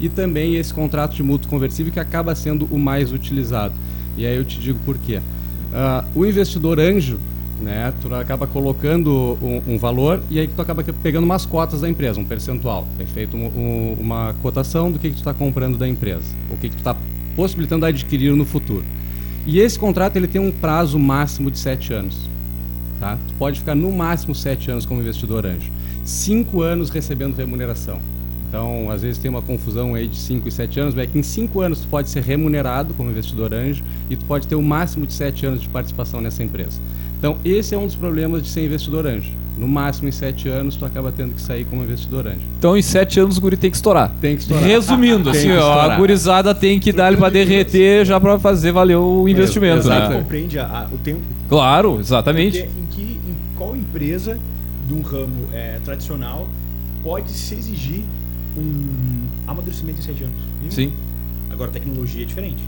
[0.00, 3.74] e também esse contrato de mútuo conversível que acaba sendo o mais utilizado.
[4.16, 5.20] E aí eu te digo por quê.
[5.72, 7.18] Ah, o investidor anjo,
[7.62, 11.88] né, tu acaba colocando um, um valor e aí tu acaba pegando umas cotas da
[11.88, 12.86] empresa, um percentual.
[13.00, 16.56] É feito um- um- uma cotação do que, que tu está comprando da empresa, o
[16.58, 16.94] que, que tu está
[17.34, 18.84] possibilitando adquirir no futuro.
[19.46, 22.28] E esse contrato ele tem um prazo máximo de sete anos.
[23.00, 23.18] Tá?
[23.28, 25.70] Tu pode ficar no máximo sete anos como investidor anjo.
[26.04, 27.98] Cinco anos recebendo remuneração.
[28.48, 31.18] Então, às vezes tem uma confusão aí de 5 e 7 anos, mas é que
[31.18, 34.62] em 5 anos tu pode ser remunerado como investidor anjo e tu pode ter o
[34.62, 36.80] máximo de 7 anos de participação nessa empresa.
[37.18, 39.30] Então, esse é um dos problemas de ser investidor anjo.
[39.58, 42.38] No máximo em 7 anos tu acaba tendo que sair como investidor anjo.
[42.58, 44.12] Então, em sete anos, o guri tem que estourar.
[44.20, 44.64] Tem que estourar.
[44.64, 45.98] Resumindo, assim, que ó, a estourar.
[45.98, 50.12] gurizada tem que dar ele pra derreter já pra fazer valer o investimento, exato.
[50.12, 50.18] né?
[50.20, 51.20] compreende a- a- o tempo.
[51.48, 52.58] Claro, exatamente.
[52.62, 52.85] Porque
[53.96, 54.38] empresa
[54.86, 56.46] de um ramo é, tradicional
[57.02, 58.02] pode se exigir
[58.56, 60.36] um amadurecimento em sete anos?
[60.70, 60.92] Sim.
[61.50, 62.62] Agora, a tecnologia é diferente.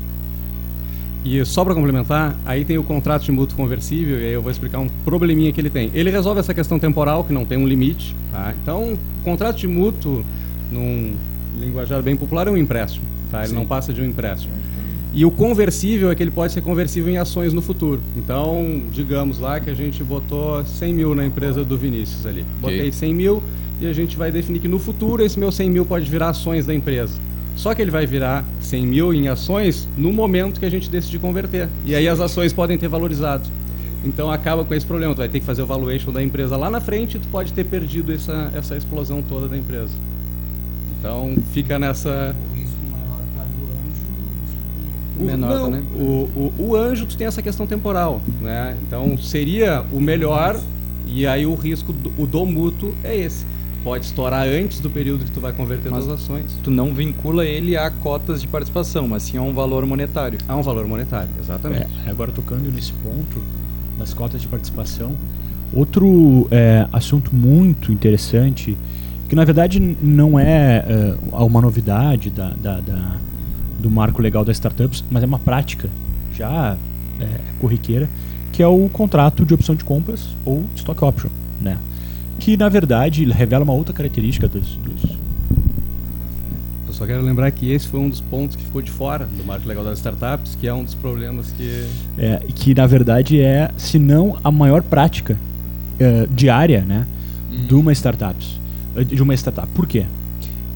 [1.24, 4.50] E só para complementar, aí tem o contrato de mútuo conversível, e aí eu vou
[4.50, 5.90] explicar um probleminha que ele tem.
[5.92, 8.16] Ele resolve essa questão temporal, que não tem um limite.
[8.32, 8.54] Tá?
[8.62, 10.24] Então, contrato de mútuo,
[10.72, 11.14] num
[11.60, 13.04] linguajar bem popular, é um empréstimo.
[13.30, 13.44] Tá?
[13.44, 14.54] Ele não passa de um empréstimo.
[15.14, 18.00] E o conversível é que ele pode ser conversível em ações no futuro.
[18.16, 22.44] Então, digamos lá que a gente botou 100 mil na empresa do Vinícius ali.
[22.60, 23.42] Botei 100 mil
[23.80, 26.66] e a gente vai definir que no futuro esse meu 100 mil pode virar ações
[26.66, 27.14] da empresa.
[27.56, 31.18] Só que ele vai virar 100 mil em ações no momento que a gente decidir
[31.18, 31.68] converter.
[31.84, 33.48] E aí as ações podem ter valorizado.
[34.04, 35.14] Então acaba com esse problema.
[35.14, 37.52] Tu vai ter que fazer o valuation da empresa lá na frente e tu pode
[37.52, 39.92] ter perdido essa, essa explosão toda da empresa.
[40.98, 42.34] Então fica nessa.
[45.24, 45.82] Menor, não, né?
[45.96, 48.76] o, o, o anjo tu tem essa questão temporal, né?
[48.86, 50.58] Então seria o melhor
[51.06, 53.44] e aí o risco do, o do mútuo é esse.
[53.84, 56.44] Pode estourar antes do período que tu vai converter Mas- as ações.
[56.64, 60.38] Tu não vincula ele a cotas de participação, mas sim a um valor monetário.
[60.48, 61.86] Há um valor monetário, exatamente.
[62.06, 63.38] É, agora tocando nesse ponto
[63.98, 65.12] das cotas de participação,
[65.72, 68.76] outro é, assunto muito interessante,
[69.28, 73.16] que na verdade não é, é, uma novidade da, da- da-
[73.78, 75.88] do marco legal das startups, mas é uma prática
[76.34, 76.76] já
[77.20, 77.26] é,
[77.60, 78.08] corriqueira,
[78.52, 81.78] que é o contrato de opção de compras ou stock option, né?
[82.38, 85.10] Que na verdade revela uma outra característica dos, dos
[86.86, 89.44] Eu só quero lembrar que esse foi um dos pontos que ficou de fora do
[89.44, 91.86] marco legal das startups, que é um dos problemas que
[92.18, 95.36] é, que na verdade é, se não a maior prática
[95.98, 97.06] é, diária, né,
[97.66, 98.36] de uma startup,
[99.06, 99.68] de uma startup.
[99.74, 100.04] Por quê?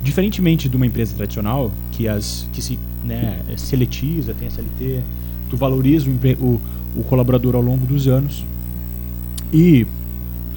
[0.03, 5.01] Diferentemente de uma empresa tradicional, que as que se né, seletiza, tem SLT,
[5.51, 6.61] tu valoriza o, o,
[6.97, 8.45] o colaborador ao longo dos anos
[9.53, 9.87] e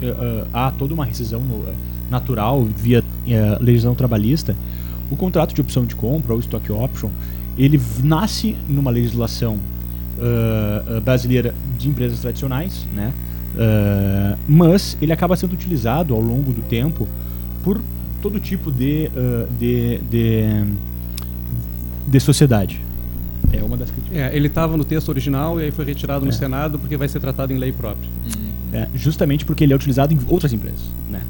[0.02, 1.74] eh, há toda uma rescisão no- eh,
[2.10, 4.54] natural via eh, legislação trabalhista,
[5.10, 7.10] o contrato de opção de compra ou stock option,
[7.58, 9.58] ele nasce numa legislação
[10.20, 13.12] eh, brasileira de empresas tradicionais, né?
[13.58, 17.06] Eh, mas ele acaba sendo utilizado ao longo do tempo
[17.64, 17.80] por
[18.22, 20.64] todo tipo de, eh, de, de,
[22.06, 22.80] de sociedade.
[23.52, 24.16] É uma das críticas.
[24.18, 26.34] é, ele estava no texto original e aí foi retirado no É.
[26.34, 28.08] Senado porque vai ser tratado em lei própria.
[28.72, 31.22] É, justamente porque ele é utilizado em outras empresas, né?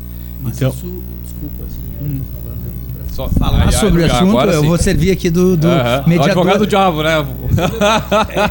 [0.43, 2.19] Mas Então- isso, desculpa, assim, eu Hum.
[2.21, 4.69] tô falando aqui pra Só falar ai, sobre o agora assunto, eu sim.
[4.69, 6.03] vou servir aqui do, do Aham.
[6.05, 6.31] O mediador.
[6.33, 7.27] advogado do diabo, né?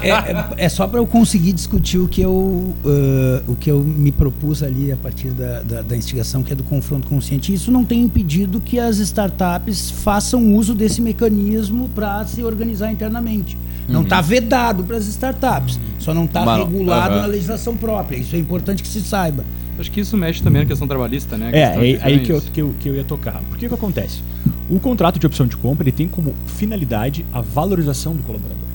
[0.02, 3.80] é, é- é só para eu conseguir discutir o que eu ãh, o que eu
[3.82, 7.54] me propus ali a partir da, da, da instigação que é do confronto consciente.
[7.54, 13.56] Isso não tem impedido que as startups façam uso desse mecanismo para se organizar internamente.
[13.88, 18.18] Não está vedado para as startups, só não está regulado na legislação própria.
[18.18, 19.44] Isso é importante que se saiba.
[19.80, 21.50] Acho que isso mexe também na questão trabalhista, né?
[21.54, 23.42] A É, é aí que eu, que, eu, que eu ia tocar.
[23.50, 24.22] Por que que acontece?
[24.70, 28.66] O contrato de opção de compra ele tem como finalidade a valorização do colaborador.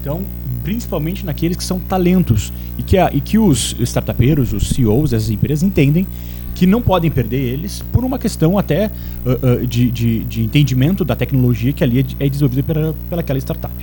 [0.00, 0.22] Então,
[0.64, 5.30] principalmente naqueles que são talentos e que, a, e que os startupeiros, os CEOs dessas
[5.30, 6.06] empresas entendem
[6.54, 8.90] que não podem perder eles por uma questão até
[9.24, 13.38] uh, uh, de, de, de, entendimento da tecnologia que ali é, é desenvolvida pela, pelaquela
[13.38, 13.74] startup.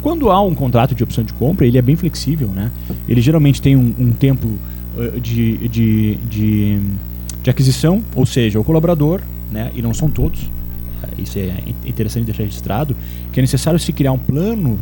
[0.00, 2.70] Quando há um contrato de opção de compra, ele é bem flexível, né?
[3.08, 4.48] Ele geralmente tem um, um tempo
[5.10, 6.78] de, de, de,
[7.42, 9.70] de, aquisição, ou seja, o colaborador, né?
[9.74, 10.50] E não são todos.
[11.18, 11.52] Isso é
[11.84, 12.96] interessante deixar registrado,
[13.32, 14.78] que é necessário se criar um plano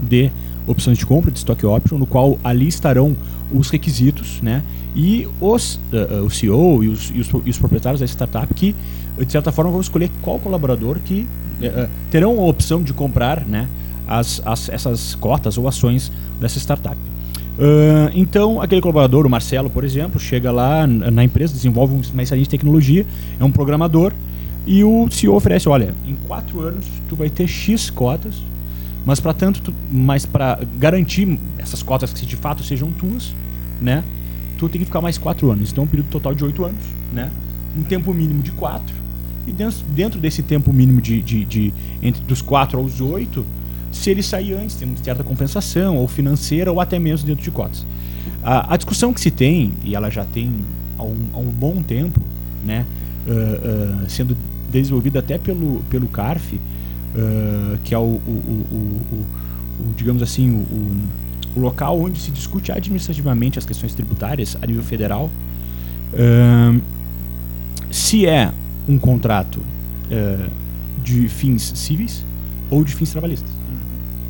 [0.00, 0.30] de
[0.66, 3.16] opções de compra, de stock option, no qual ali estarão
[3.52, 4.62] os requisitos, né?
[4.94, 8.74] E os, uh, o CEO e os, e os, e os proprietários da startup que,
[9.18, 11.26] de certa forma, vão escolher qual colaborador que
[11.62, 13.68] uh, terão a opção de comprar, né?
[14.06, 16.10] As, as, essas cotas ou ações
[16.40, 16.96] dessa startup.
[18.14, 23.04] Então, aquele colaborador, o Marcelo, por exemplo, chega lá na empresa, desenvolve uma de tecnologia,
[23.38, 24.12] é um programador,
[24.66, 28.34] e o CEO oferece, olha, em quatro anos tu vai ter X cotas
[29.04, 33.34] mas para tanto, tu, mas para garantir essas cotas que de fato sejam tuas,
[33.80, 34.04] né?
[34.58, 35.72] Tu tem que ficar mais quatro anos.
[35.72, 36.82] Então, um período total de oito anos,
[37.12, 37.30] né?
[37.76, 38.94] Um tempo mínimo de quatro.
[39.46, 43.44] E dentro, dentro desse tempo mínimo de, de, de entre dos quatro aos oito,
[43.90, 47.50] se ele sair antes, tem uma certa compensação, ou financeira, ou até mesmo dentro de
[47.50, 47.84] cotas.
[48.42, 50.50] A, a discussão que se tem, e ela já tem
[50.98, 52.20] há um, há um bom tempo,
[52.64, 52.86] né?
[53.26, 54.36] Uh, uh, sendo
[54.70, 61.60] desenvolvida até pelo, pelo CARF, uh, que é o, o, o, o, digamos assim, o,
[61.60, 65.28] local onde se discute administrativamente as questões tributárias a nível federal.
[67.90, 68.52] Se é
[68.88, 69.58] um contrato
[71.02, 72.24] de fins cíveis
[72.70, 73.59] ou de fins trabalhistas.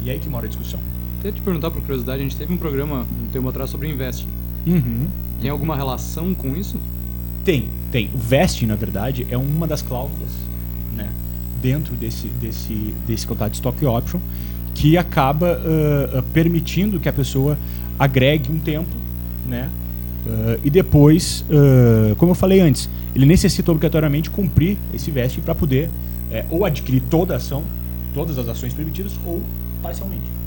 [0.04, 0.80] E aí que mora a discussão.
[1.18, 4.28] Queria te perguntar, por curiosidade, a gente teve um programa um tempo atrás sobre investing.
[4.66, 5.06] Uhum.
[5.40, 6.78] Tem alguma relação com isso?
[7.44, 8.10] Tem, tem.
[8.14, 10.50] O vesting, na verdade, é uma das cláusulas
[11.60, 14.20] dentro desse, desse, desse contrato de stock option
[14.74, 17.58] que acaba uh, permitindo que a pessoa
[17.98, 18.88] agregue um tempo,
[19.46, 19.68] né?
[20.24, 25.54] Uh, e depois, uh, como eu falei antes, ele necessita obrigatoriamente cumprir esse vesting para
[25.54, 25.90] poder
[26.30, 27.64] é, ou adquirir toda a ação,
[28.14, 29.42] todas as ações permitidas, ou
[29.80, 30.40] parcialmente.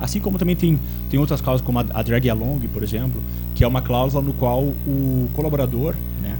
[0.00, 0.78] Assim como também tem,
[1.10, 3.20] tem outras cláusulas, como a, a drag along, por exemplo,
[3.54, 6.36] que é uma cláusula no qual o colaborador, né,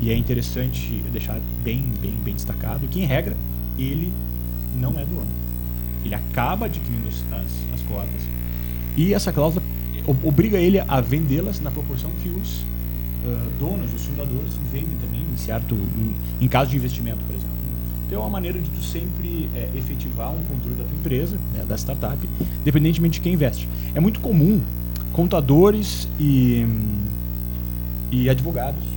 [0.00, 3.36] e é interessante deixar bem, bem, bem destacado que, em regra,
[3.78, 4.12] ele
[4.78, 5.26] não é dono.
[6.04, 7.16] Ele acaba adquirindo as,
[7.74, 8.22] as, cotas
[8.96, 9.62] e essa cláusula
[10.24, 12.60] obriga ele a vendê-las na proporção que os
[13.24, 17.35] uh, donos, os fundadores, vendem também, em, certo, em, em, caso de investimento, por exemplo.
[18.06, 21.64] Então é uma maneira de tu sempre é, efetivar um controle da tua empresa, né,
[21.66, 22.18] da startup,
[22.60, 23.68] independentemente de quem investe.
[23.94, 24.60] É muito comum
[25.12, 26.66] contadores e,
[28.12, 28.96] e advogados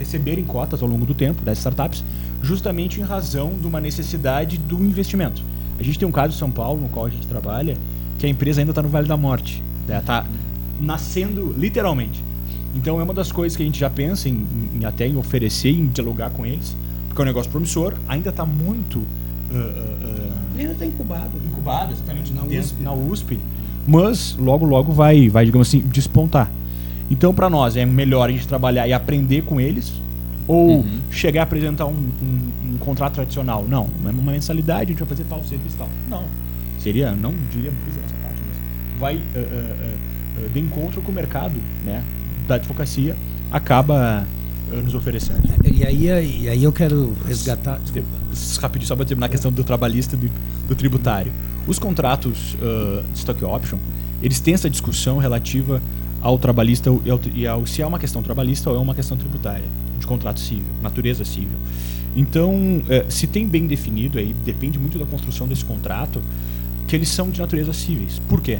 [0.00, 2.02] receberem cotas ao longo do tempo das startups,
[2.42, 5.42] justamente em razão de uma necessidade do investimento.
[5.78, 7.76] A gente tem um caso em São Paulo, no qual a gente trabalha,
[8.18, 9.62] que a empresa ainda está no Vale da Morte.
[9.86, 10.24] Está
[10.80, 12.24] nascendo literalmente.
[12.74, 15.70] Então é uma das coisas que a gente já pensa em, em até em oferecer,
[15.70, 16.74] em dialogar com eles,
[17.20, 18.98] porque é um negócio promissor, ainda está muito.
[18.98, 19.04] Uh,
[19.54, 21.30] uh, ainda está incubado.
[21.44, 22.82] Incubado, exatamente, na USP.
[22.82, 23.40] na USP.
[23.86, 26.50] Mas logo, logo vai, vai digamos assim, despontar.
[27.10, 29.92] Então, para nós, é melhor a gente trabalhar e aprender com eles
[30.46, 31.00] ou uhum.
[31.10, 33.66] chegar a apresentar um, um, um, contrato tradicional.
[33.68, 35.88] Não, é uma mensalidade, a gente vai fazer tal serviço tal.
[36.08, 36.22] Não.
[36.78, 41.54] Seria, não diria essa parte, mas vai uh, uh, uh, de encontro com o mercado
[41.84, 42.02] né,
[42.48, 43.14] da advocacia
[43.52, 44.24] acaba
[44.70, 45.42] nos oferecendo.
[45.80, 47.80] E aí, e aí eu quero resgatar.
[48.60, 50.30] Rapidinho, só para terminar a questão do trabalhista do,
[50.68, 51.32] do, tributário.
[51.66, 52.54] Os contratos
[53.14, 53.78] de stock option,
[54.22, 55.80] eles têm essa discussão relativa
[56.20, 59.16] ao trabalhista e ao, e ao, se é uma questão trabalhista ou é uma questão
[59.16, 59.64] tributária,
[59.98, 61.56] de contrato civil, natureza civil.
[62.14, 66.20] Então, é, se tem bem definido, aí depende muito da construção desse contrato,
[66.86, 68.20] que eles são de natureza cíveis.
[68.28, 68.58] Por quê?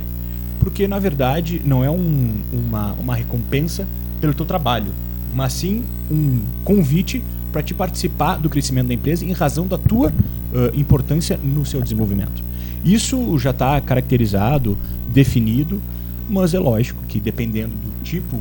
[0.58, 3.86] Porque, na verdade, não é um, uma, uma recompensa
[4.22, 4.90] pelo teu trabalho,
[5.34, 7.22] mas sim um convite
[7.52, 11.82] para te participar do crescimento da empresa em razão da tua uh, importância no seu
[11.82, 12.42] desenvolvimento.
[12.84, 14.78] Isso já está caracterizado,
[15.12, 15.80] definido,
[16.28, 18.38] mas é lógico que dependendo do tipo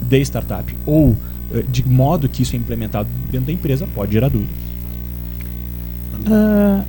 [0.00, 1.16] de startup ou uh,
[1.70, 4.68] de modo que isso é implementado dentro da empresa, pode gerar dúvidas.
[6.26, 6.84] Uh,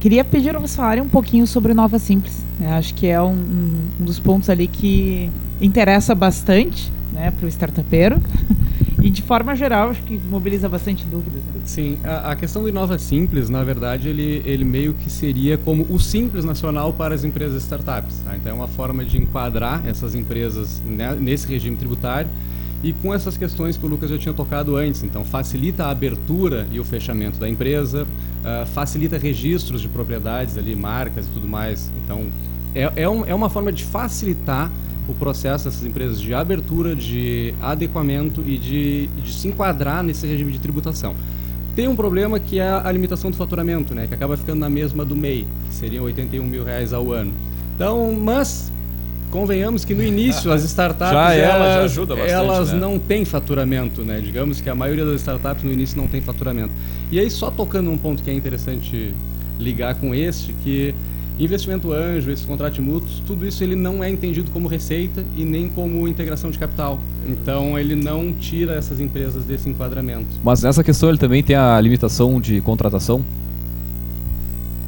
[0.00, 2.44] queria pedir para vocês falarem um pouquinho sobre Nova Simples.
[2.58, 2.72] Né?
[2.72, 8.20] Acho que é um, um, dos pontos ali que interessa bastante né, para o startupeiro.
[9.04, 11.42] E de forma geral, acho que mobiliza bastante dúvidas.
[11.54, 11.60] Né?
[11.66, 15.84] Sim, a, a, questão do Inova Simples, na verdade, ele, ele meio que seria como
[15.90, 18.20] o Simples Nacional para as empresas startups.
[18.24, 18.34] Tá?
[18.34, 22.30] Então é uma forma de enquadrar essas empresas né, nesse regime tributário
[22.82, 25.02] e com essas questões que o Lucas já tinha tocado antes.
[25.02, 30.74] Então, facilita a abertura e o fechamento da empresa, uh, facilita registros de propriedades ali,
[30.74, 31.90] marcas e tudo mais.
[32.04, 32.26] Então,
[32.74, 34.70] é, é, um, é uma forma de facilitar
[35.08, 40.52] o processo dessas empresas de abertura, de adequamento e de, de se enquadrar nesse regime
[40.52, 41.14] de tributação.
[41.74, 45.04] Tem um problema que é a limitação do faturamento, né, que acaba ficando na mesma
[45.04, 47.32] do MEI, que seriam 81 mil reais ao ano.
[47.74, 48.72] Então, mas
[49.30, 52.78] convenhamos que no início as startups Já é, já elas, ajuda bastante, elas né?
[52.78, 54.20] não têm faturamento, né?
[54.20, 56.70] Digamos que a maioria das startups no início não tem faturamento.
[57.10, 59.12] E aí só tocando um ponto que é interessante
[59.58, 60.94] ligar com este, que
[61.38, 65.66] investimento anjo, esses contratos mútuos, tudo isso ele não é entendido como receita e nem
[65.68, 66.98] como integração de capital.
[67.28, 70.26] Então ele não tira essas empresas desse enquadramento.
[70.44, 73.24] Mas nessa questão ele também tem a limitação de contratação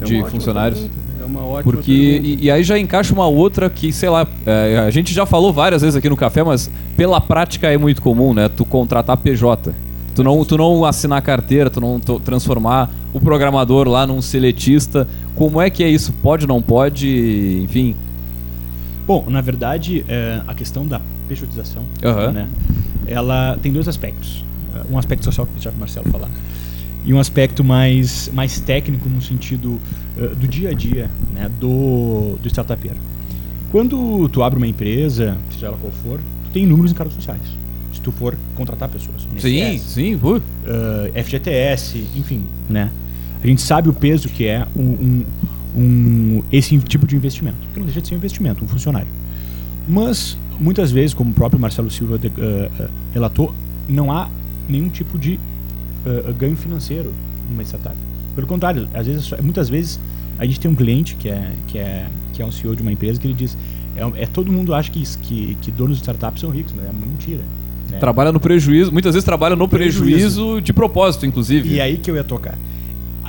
[0.01, 0.79] É de funcionários.
[0.79, 2.43] pergunta, É uma ótima Porque, pergunta.
[2.43, 5.51] e, e aí já encaixa uma outra que, sei lá, é, a gente já falou
[5.51, 8.47] várias vezes aqui no café, mas pela prática é muito comum, né?
[8.47, 9.73] Tu contratar PJ.
[10.17, 15.07] Tu não, tu não assinar carteira, tu não transformar o programador lá num seletista.
[15.35, 16.11] Como é que é isso?
[16.11, 17.61] Pode, não pode?
[17.63, 17.95] Enfim.
[19.05, 22.31] Bom, na verdade, é, a questão da pejotização, Aham.
[22.31, 22.49] né,
[23.05, 24.43] ela tem dois aspectos.
[24.89, 26.29] Um aspecto social, que deixar o Marcelo falar,
[27.05, 29.79] e um aspecto mais, mais técnico no sentido
[30.17, 32.97] eh, do dia a dia né, do, do startupeiro.
[33.71, 37.66] Quando tu abre uma empresa, seja ela qual for, tu tem números em cargos sociais.
[38.07, 39.27] Tu for contratar pessoas.
[39.37, 40.15] Sim, sim.
[40.15, 40.41] uh,
[41.13, 42.89] eh, FGTS, enfim, né?
[43.43, 45.25] A gente sabe o peso que é um, um-
[45.75, 47.57] um- esse tipo de investimento.
[47.65, 49.09] Porque não deixa de ser um investimento, um funcionário.
[49.85, 52.69] Mas, muitas vezes, como o próprio Marcelo Silva de- eh,
[53.13, 53.53] relatou,
[53.89, 54.29] não há
[54.69, 55.37] nenhum tipo de
[56.39, 57.13] ganho financeiro
[57.49, 57.93] numa startup.
[58.35, 59.99] Pelo contrário, às vezes, só- muitas vezes
[60.39, 62.91] a gente tem um cliente que é, que é, que é um CEO de uma
[62.93, 63.57] empresa que ele diz
[63.97, 66.93] é, é todo mundo acha que, que, que donos de startups são ricos, mas é
[66.93, 67.41] mentira.
[67.91, 67.97] Né?
[67.99, 70.03] Trabalha no prejuízo, muitas vezes trabalha no prejuízo,
[70.43, 70.61] Prejuízo.
[70.61, 71.69] de propósito, inclusive.
[71.69, 72.57] E é aí que eu ia tocar.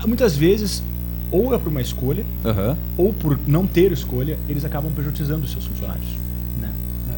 [0.06, 0.82] Muitas vezes,
[1.30, 2.76] ou é por uma escolha, Aham.
[2.96, 6.06] ou por não ter escolha, eles acabam prejudicando os seus funcionários.
[6.60, 6.68] Né?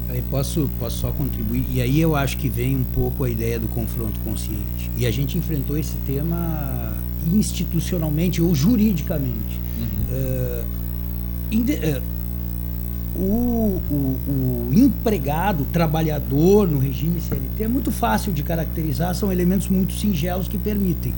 [0.08, 1.64] Aí posso, posso só contribuir.
[1.72, 4.90] E aí eu acho que vem um pouco a ideia do confronto consciente.
[4.98, 6.92] E a gente enfrentou esse tema
[7.34, 9.60] institucionalmente ou juridicamente.
[11.50, 12.00] Inde- eh,
[13.16, 19.32] o, o- o empregado, o trabalhador no regime CLT é muito fácil de caracterizar, são
[19.32, 21.12] elementos muito singelos que permitem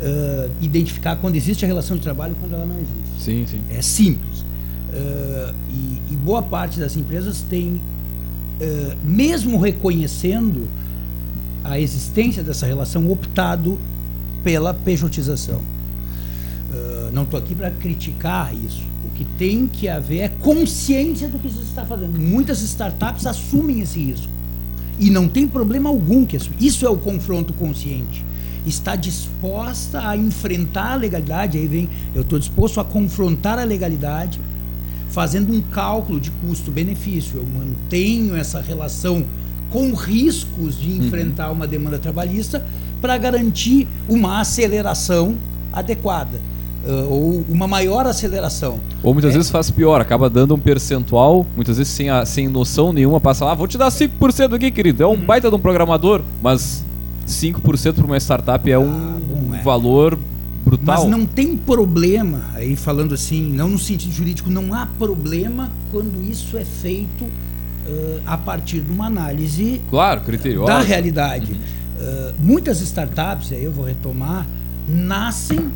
[0.00, 3.20] eh, identificar quando existe a relação de trabalho e quando ela não existe.
[3.22, 3.60] Sim, sim.
[3.70, 4.44] É simples.
[4.92, 7.80] Eh, e, e boa parte das empresas tem,
[8.60, 10.66] eh, mesmo reconhecendo
[11.64, 13.78] a existência dessa relação, optado
[14.44, 15.60] pela pejotização.
[17.12, 18.82] Não estou aqui para criticar isso.
[19.16, 22.18] Que tem que haver é consciência do que se está fazendo.
[22.18, 24.28] Muitas startups assumem esse risco.
[24.98, 26.50] E não tem problema algum que isso.
[26.60, 28.24] Isso é o confronto consciente.
[28.66, 34.40] Está disposta a enfrentar a legalidade, aí vem, eu estou disposto a confrontar a legalidade,
[35.10, 37.38] fazendo um cálculo de custo-benefício.
[37.38, 39.24] Eu mantenho essa relação
[39.70, 42.64] com riscos de enfrentar uma demanda trabalhista
[43.00, 45.36] para garantir uma aceleração
[45.72, 46.40] adequada.
[46.86, 48.78] Ah, ou uma maior aceleração.
[49.02, 49.36] Ou muitas É.
[49.36, 53.44] vezes faz pior, acaba dando um percentual, muitas vezes sem, a- sem noção nenhuma, passa
[53.44, 55.02] lá, vou te dar 5% aqui, querido.
[55.02, 55.16] É um Uhum.
[55.24, 56.84] baita de um programador, mas
[57.26, 59.62] 5% para uma startup é um Ah, bom, é.
[59.62, 60.18] valor
[60.64, 61.02] brutal.
[61.02, 66.28] Mas não tem problema, aí falando assim, não no sentido jurídico, não há problema quando
[66.30, 67.24] isso é feito
[67.88, 70.66] eh, a partir de uma análise Claro, criterioso.
[70.66, 71.52] da realidade.
[72.00, 74.44] Eh, muitas startups, aí eu vou retomar,
[74.88, 75.70] nascem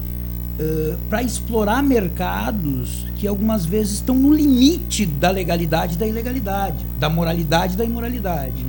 [1.08, 7.08] para explorar mercados que algumas vezes estão no limite da legalidade e da ilegalidade, da
[7.08, 8.64] moralidade e da imoralidade.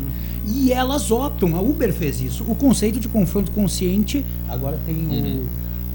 [0.48, 2.44] E elas optam, a Uber fez isso.
[2.48, 4.96] O conceito de confronto consciente, agora tem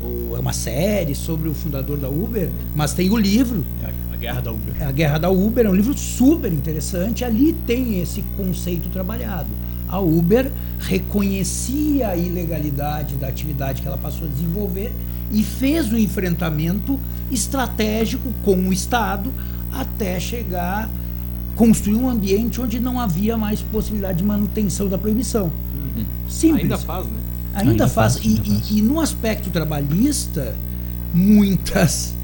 [0.02, 3.64] o- o- é uma série sobre o fundador da Uber, mas tem o livro,
[4.12, 4.74] a guerra da Uber.
[4.88, 7.24] a Guerra da Uber é um livro super interessante.
[7.24, 9.48] Ali tem esse conceito trabalhado.
[9.88, 14.90] A Uber reconhecia a ilegalidade da atividade que ela passou a desenvolver
[15.32, 16.98] e fez o enfrentamento
[17.30, 19.32] estratégico com o Estado
[19.72, 20.88] até chegar
[21.56, 25.50] construir um ambiente onde não havia mais possibilidade de manutenção da proibição.
[26.28, 26.62] Simples.
[26.64, 27.12] Ainda faz, né?
[27.54, 28.14] Ainda, Ainda faz.
[28.14, 28.70] faz, E, ainda e- faz.
[28.72, 30.54] e no aspecto trabalhista,
[31.14, 32.14] muitas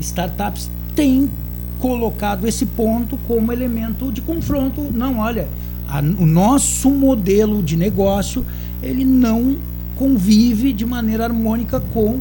[0.00, 1.30] startups têm
[1.78, 4.82] colocado esse ponto como elemento de confronto.
[4.94, 5.48] Não, olha,
[5.88, 8.44] a- o nosso modelo de negócio
[8.82, 9.56] ele não
[9.96, 12.20] convive de maneira harmônica com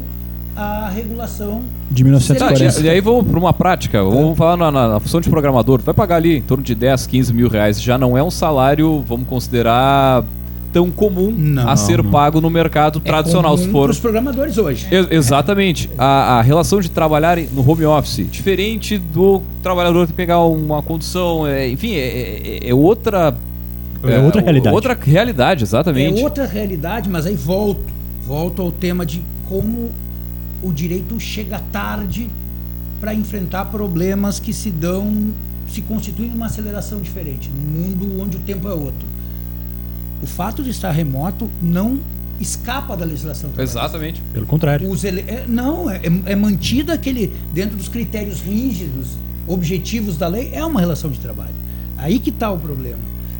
[0.55, 1.61] a regulação.
[1.89, 2.79] De Tá, 1940.
[2.81, 5.81] e, e aí vamos para uma prática, vamos falar na, na- na função de programador,
[5.81, 9.03] vai pagar ali em torno de 10, 15 mil reais, já não é um salário,
[9.07, 10.23] vamos considerar
[10.71, 12.09] tão comum Não, a ser não.
[12.09, 13.55] pago no mercado tradicional.
[13.57, 14.87] se for Os programadores hoje.
[14.91, 15.87] Ex- exatamente.
[15.97, 21.45] A, a relação de trabalhar no home office, diferente do trabalhador que pegar uma condução,
[21.45, 23.35] é, enfim, é, é- é outra.
[24.03, 24.75] É outra realidade.
[24.75, 26.19] Outra realidade, exatamente.
[26.19, 27.79] É outra realidade, mas aí volto.
[28.27, 29.91] Volto ao tema de como
[30.63, 32.29] o direito chega tarde
[32.99, 35.31] para enfrentar problemas que se dão,
[35.67, 39.05] se constituem uma aceleração diferente, num mundo onde o tempo é outro.
[40.21, 41.99] O fato de estar remoto não
[42.39, 43.49] escapa da legislação.
[43.57, 44.21] Exatamente.
[44.33, 44.89] Pelo contrário.
[44.89, 49.09] Os ele- é, não, é, é mantido aquele, dentro dos critérios rígidos,
[49.47, 51.53] objetivos da lei, é uma relação de trabalho.
[51.97, 52.99] Aí que está o problema.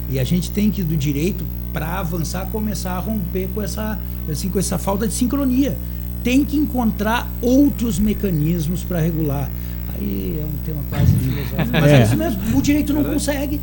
[0.09, 3.97] E a gente tem que, do direito, para avançar, começar a romper com essa,
[4.30, 5.76] assim, com essa falta de sincronia.
[6.24, 9.49] Tem que encontrar outros mecanismos para regular.
[9.95, 11.69] Aí é um tema quase filosófico.
[11.71, 12.01] Mas é.
[12.01, 12.03] É.
[12.03, 12.57] isso mesmo.
[12.57, 13.59] O direito não consegue.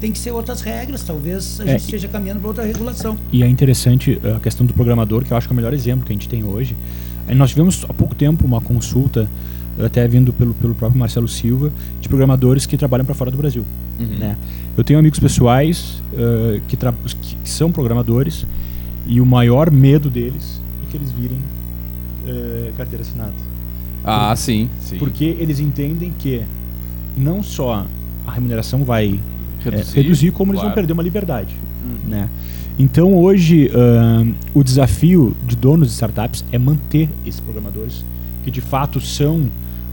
[0.00, 1.02] Tem que ser outras regras.
[1.04, 3.16] Talvez a É, gente e- esteja caminhando para outra regulação.
[3.32, 6.04] E é interessante a questão do programador, que eu acho que é o melhor exemplo
[6.06, 6.74] que a gente tem hoje.
[7.36, 9.28] Nós tivemos há pouco tempo uma consulta,
[9.84, 11.70] até vindo pelo, pelo próprio Marcelo Silva,
[12.00, 13.64] de programadores que trabalham para fora do Brasil.
[13.98, 14.06] Uhum.
[14.18, 14.36] Né?
[14.76, 18.44] Eu tenho amigos pessoais uh, que, que são programadores
[19.06, 20.61] e o maior medo deles é
[20.92, 23.32] que eles virem uh, carteira assinada.
[24.04, 24.68] Ah, sim.
[24.80, 24.98] sim.
[24.98, 26.42] Porque eles entendem que
[27.16, 27.86] não só
[28.26, 29.18] a remuneração vai
[29.64, 30.74] é, Reduzir, reduzir, como eles vão claro.
[30.74, 31.56] perder uma liberdade.
[32.06, 32.28] Né?
[32.78, 38.04] Então hoje ahn, o desafio de donos de startups é manter esses programadores
[38.44, 39.48] que de fato são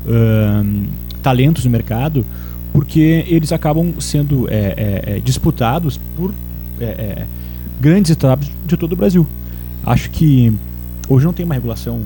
[0.07, 0.85] ahn,
[1.21, 2.25] talentos no mercado,
[2.73, 6.33] porque eles acabam sendo é, é, é, disputados por
[6.79, 7.25] é, é,
[7.79, 9.25] grandes startups de todo o Brasil.
[9.85, 10.51] Acho que
[11.10, 12.01] hoje não tem uma regulação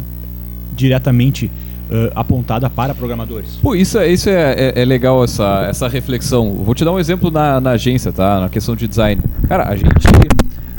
[0.76, 1.52] diretamente
[1.92, 3.60] ah, apontada para programadores.
[3.62, 6.54] Pô, isso, é, isso é, é- é legal, essa, essa reflexão.
[6.54, 8.40] Vou te dar um exemplo na, na agência, tá?
[8.40, 9.22] Na questão de design.
[9.48, 9.92] Cara, a gente,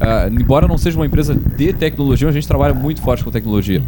[0.00, 3.82] ah, embora não seja uma empresa de tecnologia, a gente trabalha muito forte com tecnologia.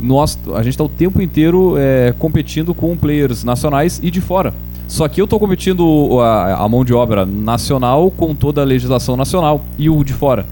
[0.00, 4.54] Nós, a gente está o tempo inteiro é, competindo com players nacionais e de fora.
[4.88, 9.16] Só que eu estou competindo a, a mão de obra nacional com toda a legislação
[9.16, 10.46] nacional e o de fora.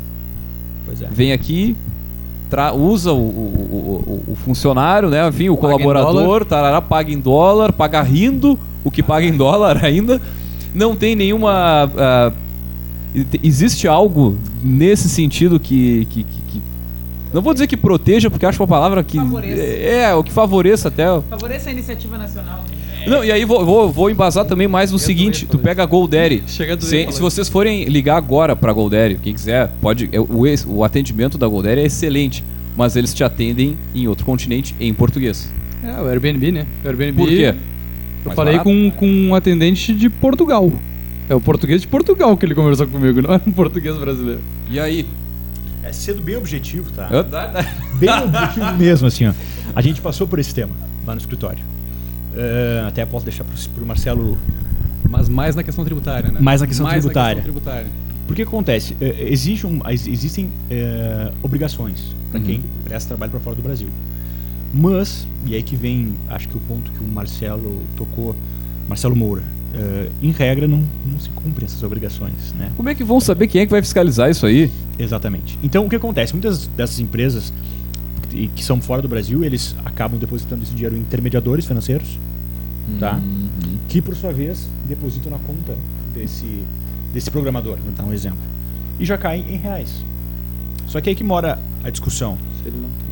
[1.01, 1.07] É.
[1.11, 1.77] Vem aqui,
[2.75, 5.27] usa o, o- o- o funcionário, né?
[5.29, 9.83] Enfim, o Paga colaborador, tarará, paga em dólar, paga rindo, o que paga em dólar
[9.85, 10.21] ainda.
[10.75, 11.91] Não tem nenhuma.
[13.15, 16.63] e- existe algo nesse sentido que, que- que- que-
[17.33, 19.19] Não vou dizer que proteja, porque acho uma palavra que.
[19.19, 19.63] Favoreça.
[19.63, 21.05] É, o que favoreça até.
[21.29, 22.61] Favoreça a iniciativa nacional.
[23.07, 25.87] Não, e aí vou, vou, vou embasar também mais no Eu seguinte: tu pega a
[25.87, 26.43] GoDaddy.
[26.47, 30.09] Chega a doer Se, se vocês forem ligar agora pra GoDaddy, quem quiser, pode.
[30.13, 32.43] é, O, o atendimento da GoDaddy é excelente,
[32.77, 35.51] mas eles te atendem em outro continente em português.
[35.83, 36.67] É, o Airbnb, né?
[36.85, 37.13] O Airbnb.
[37.17, 37.55] Por quê?
[37.55, 37.55] Eu
[38.27, 38.71] Mais falei barato?
[38.71, 40.71] com, com um atendente de Portugal.
[41.29, 44.41] É o português de Portugal que ele conversou comigo, não é um português brasileiro.
[44.71, 45.07] E aí?
[45.85, 47.09] É sendo bem objetivo, tá?
[47.11, 47.25] Eu-
[47.99, 49.33] Bem objetivo mesmo, assim, ó.
[49.75, 50.73] A gente passou por esse tema
[51.07, 51.59] lá no escritório.
[52.39, 54.39] Eh, até posso deixar pro, pro Marcelo.
[55.11, 56.39] Mas mais na questão tributária, né?
[56.41, 57.37] Mais na questão mais tributária.
[57.37, 57.87] Na questão tributária.
[58.27, 58.95] Porque que acontece?
[59.01, 62.47] Eh, existe um, ex- existem eh, obrigações para Uhum.
[62.47, 63.89] quem presta trabalho para fora do Brasil.
[64.73, 68.37] Mas, e aí que vem, acho que o ponto que o Marcelo tocou,
[68.87, 69.43] Marcelo Moura,
[69.75, 72.71] eh, em regra não, não se cumprem essas obrigações, né?
[72.77, 74.71] Como é que vão saber quem é que vai fiscalizar isso aí?
[74.99, 75.59] Exatamente.
[75.63, 76.35] Então, o que acontece?
[76.35, 77.51] Muitas dessas empresas
[78.31, 82.19] que que são fora do Brasil, eles acabam depositando esse dinheiro em intermediadores financeiros,
[82.99, 83.15] tá?
[83.15, 83.79] Uhum.
[83.89, 85.77] Que, por sua vez, depositam na conta
[86.15, 86.65] desse,
[87.13, 88.39] desse programador, vou dar um exemplo.
[88.99, 90.05] E já caem em reais.
[90.87, 92.37] Só que aí que mora a discussão.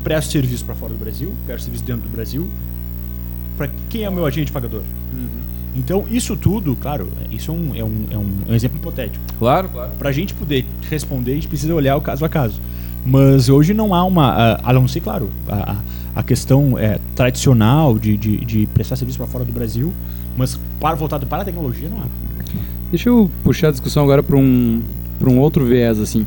[0.03, 2.47] Presto serviço para fora do Brasil, presto serviço dentro do Brasil.
[3.55, 4.83] Para quem é o meu agente pagador?
[5.75, 9.23] Então, isso tudo, claro, isso é um, é um, é um, é um exemplo hipotético.
[9.37, 9.91] Claro, claro.
[9.97, 12.59] Para a gente poder responder, a gente precisa olhar o caso a caso.
[13.05, 14.59] Mas hoje não há uma.
[14.63, 15.77] A, não ser, claro, a,
[16.15, 19.93] a- questão é, tradicional de, de, de prestar serviço para fora do Brasil,
[20.35, 22.05] mas para, voltado para a tecnologia não há.
[22.89, 24.81] Deixa eu puxar a discussão agora para um,
[25.19, 26.25] pra um outro viés, assim.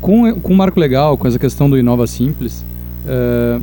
[0.00, 2.64] Com, com o marco legal, com essa questão do Inova Simples,
[3.06, 3.60] eh,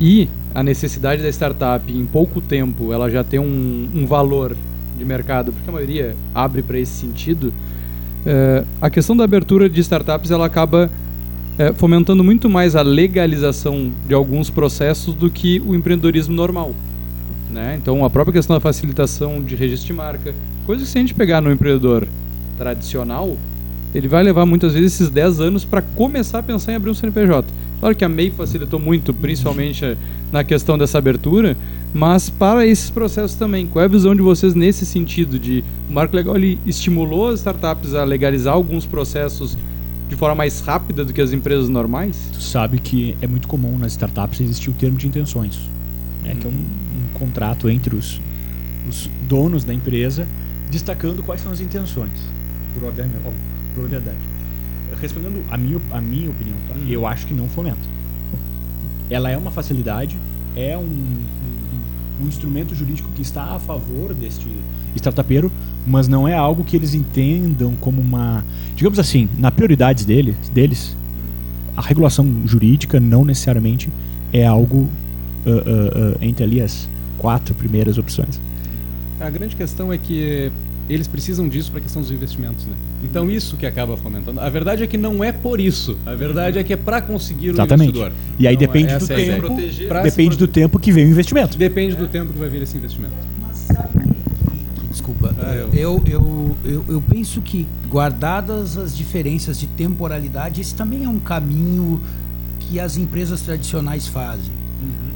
[0.00, 4.56] e a necessidade da startup em pouco tempo ela já ter um, um valor
[4.98, 7.52] de mercado, porque a maioria abre para esse sentido,
[8.24, 10.90] eh, a questão da abertura de startups ela acaba
[11.58, 16.74] eh, fomentando muito mais a legalização de alguns processos do que o empreendedorismo normal.
[17.50, 17.78] Né?
[17.80, 20.34] Então, a própria questão da facilitação de registro de marca,
[20.66, 22.06] coisa que se a gente pegar no empreendedor
[22.58, 23.36] tradicional,
[23.94, 26.94] ele vai levar muitas vezes esses 10 anos para começar a pensar em abrir um
[26.94, 27.48] CNPJ.
[27.80, 29.96] Claro que a MEI facilitou muito, principalmente eh,
[30.32, 31.56] na questão dessa abertura,
[31.94, 35.92] mas para esses processos também, qual é a visão de vocês nesse sentido de o
[35.92, 39.56] marco legal ele estimulou as startups a legalizar alguns processos
[40.08, 42.30] de forma mais rápida do que as empresas normais?
[42.32, 45.58] Tu sabe que é muito comum nas startups existir o termo de intenções,
[46.22, 46.36] né?
[46.40, 48.20] que é um, um contrato entre os,
[48.88, 50.26] os donos da empresa
[50.70, 52.12] destacando quais são as intenções,
[52.74, 52.84] por
[53.84, 54.18] obviedade.
[55.00, 56.74] Respondendo a minha, a minha opinião, tá?
[56.88, 57.96] eu acho que não fomenta.
[59.10, 60.16] Ela é uma facilidade,
[60.54, 64.48] é um, um, um instrumento jurídico que está a favor deste
[64.94, 65.52] startupeiro,
[65.86, 68.44] mas não é algo que eles entendam como uma.
[68.74, 70.96] Digamos assim, na prioridades deles, deles
[71.76, 73.88] a regulação jurídica não necessariamente
[74.32, 74.88] é algo
[75.46, 78.40] uh, uh, uh, entre ali as quatro primeiras opções.
[79.20, 80.50] A grande questão é que
[80.88, 82.74] eles precisam disso para a questão dos investimentos, né?
[83.02, 84.40] Então isso que acaba fomentando.
[84.40, 85.96] A verdade é que não é por isso.
[86.06, 87.88] A verdade é que é para conseguir Exatamente.
[87.88, 88.12] o investidor.
[88.38, 91.58] E aí Então, depende essa do é tempo, depende do tempo que vem o investimento.
[91.58, 93.14] Depende do tempo que vai vir esse investimento.
[94.96, 101.04] Desculpa, eh, eu- eu, eu, eu, penso que, guardadas as diferenças de temporalidade, esse também
[101.04, 102.00] é um caminho
[102.60, 104.50] que as empresas tradicionais fazem.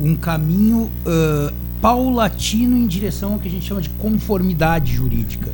[0.01, 5.51] Um caminho ãh, paulatino em direção ao que a gente chama de conformidade jurídica.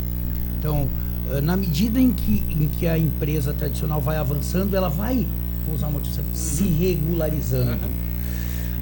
[0.59, 0.89] Então,
[1.33, 5.27] ãh, na medida em que, em que a empresa tradicional vai avançando, ela vai,
[5.67, 7.79] vou usar uma outra se regularizando.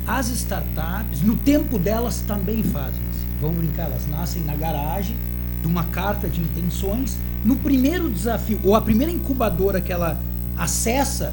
[0.07, 3.25] As startups, no tempo delas, também fazem isso.
[3.41, 5.17] Vamos brincar, elas nascem na garagem
[5.65, 7.17] de uma carta de intenções.
[7.43, 10.21] No primeiro desafio, ou a primeira incubadora que ela
[10.59, 11.33] acessa,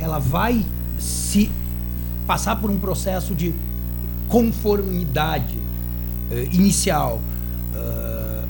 [0.00, 0.64] ela vai
[0.98, 1.50] se
[2.26, 3.54] passar por um processo de
[4.28, 5.54] conformidade
[6.30, 7.20] eh, inicial.
[7.74, 8.44] Ah,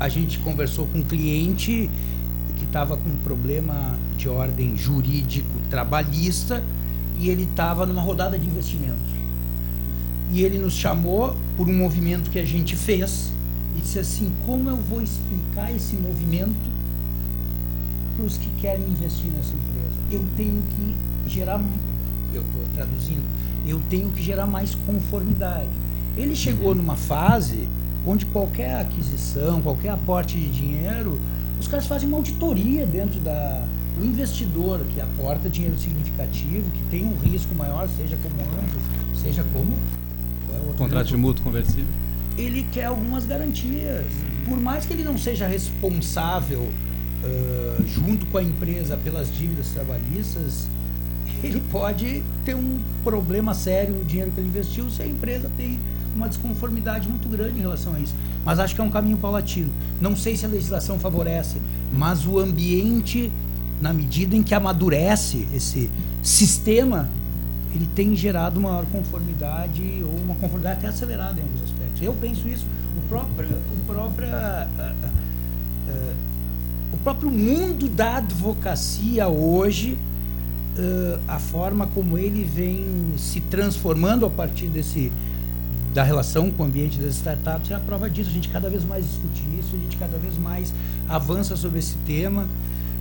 [0.00, 1.88] a gente conversou com um cliente
[2.58, 6.62] que estava com um problema de ordem jurídico trabalhista
[7.18, 9.16] e ele estava numa rodada de investimentos.
[10.30, 13.32] E ele nos chamou por um movimento que a gente fez
[13.78, 16.52] e disse assim: como eu vou explicar esse movimento
[18.16, 19.96] para os que querem investir nessa empresa?
[20.10, 21.62] Eu tenho que gerar,
[22.34, 23.22] eu estou traduzindo,
[23.66, 25.68] eu tenho que gerar mais conformidade.
[26.16, 27.68] Ele chegou numa fase
[28.04, 31.20] onde qualquer aquisição, qualquer aporte de dinheiro,
[31.60, 33.64] os caras fazem uma auditoria dentro da.
[34.00, 38.78] O investidor que aporta dinheiro significativo, que tem um risco maior, seja como anjo,
[39.20, 39.72] seja como.
[40.54, 42.07] é Contrato de mútuo conversível.
[42.38, 44.06] Ele quer algumas garantias.
[44.46, 46.68] Por mais que ele não seja responsável
[47.24, 50.68] ãh, junto com a empresa pelas dívidas trabalhistas,
[51.42, 55.78] ele pode ter um problema sério no dinheiro que ele investiu se a empresa tem
[56.14, 58.14] uma desconformidade muito grande em relação a isso.
[58.44, 59.70] Mas acho que é um caminho paulatino.
[60.00, 61.58] Não sei se a legislação favorece,
[61.92, 63.30] mas o ambiente,
[63.80, 65.90] na medida em que amadurece esse
[66.22, 67.08] sistema,
[67.78, 72.02] ele tem gerado maior conformidade ou uma conformidade até acelerada em alguns aspectos.
[72.02, 72.66] Eu penso isso.
[72.96, 76.12] O próprio, o próprio, ah, ah,
[76.92, 79.96] o próprio mundo da advocacia hoje,
[80.76, 82.84] ah, a forma como ele vem
[83.16, 85.12] se transformando a partir desse
[85.94, 88.28] da relação com o ambiente das startups é a prova disso.
[88.28, 90.74] A gente cada vez mais discute isso, a gente cada vez mais
[91.08, 92.44] avança sobre esse tema,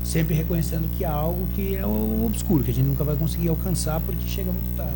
[0.08, 3.49] sempre reconhecendo que é algo que é o obscuro, que a gente nunca vai conseguir
[3.49, 4.93] alcançar porque chega muito tarde.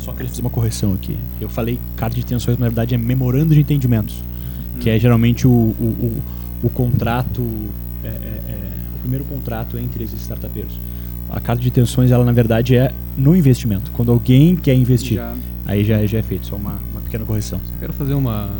[0.00, 1.16] Só queria fazer uma correção aqui.
[1.40, 4.16] Eu falei carta de intenções, mas na verdade é memorando de entendimentos,
[4.80, 5.52] que é geralmente o, o,
[6.62, 7.40] o, o contrato,
[8.02, 8.58] é, é, é,
[8.96, 10.72] o primeiro contrato entre esses startupeiros.
[11.30, 13.92] A carta de intenções, ela na verdade é no investimento.
[13.92, 15.34] Quando alguém quer investir, Já-
[15.66, 16.48] aí já, já é feito.
[16.48, 17.60] Só uma, uma pequena correção.
[17.78, 18.50] Quero fazer uma,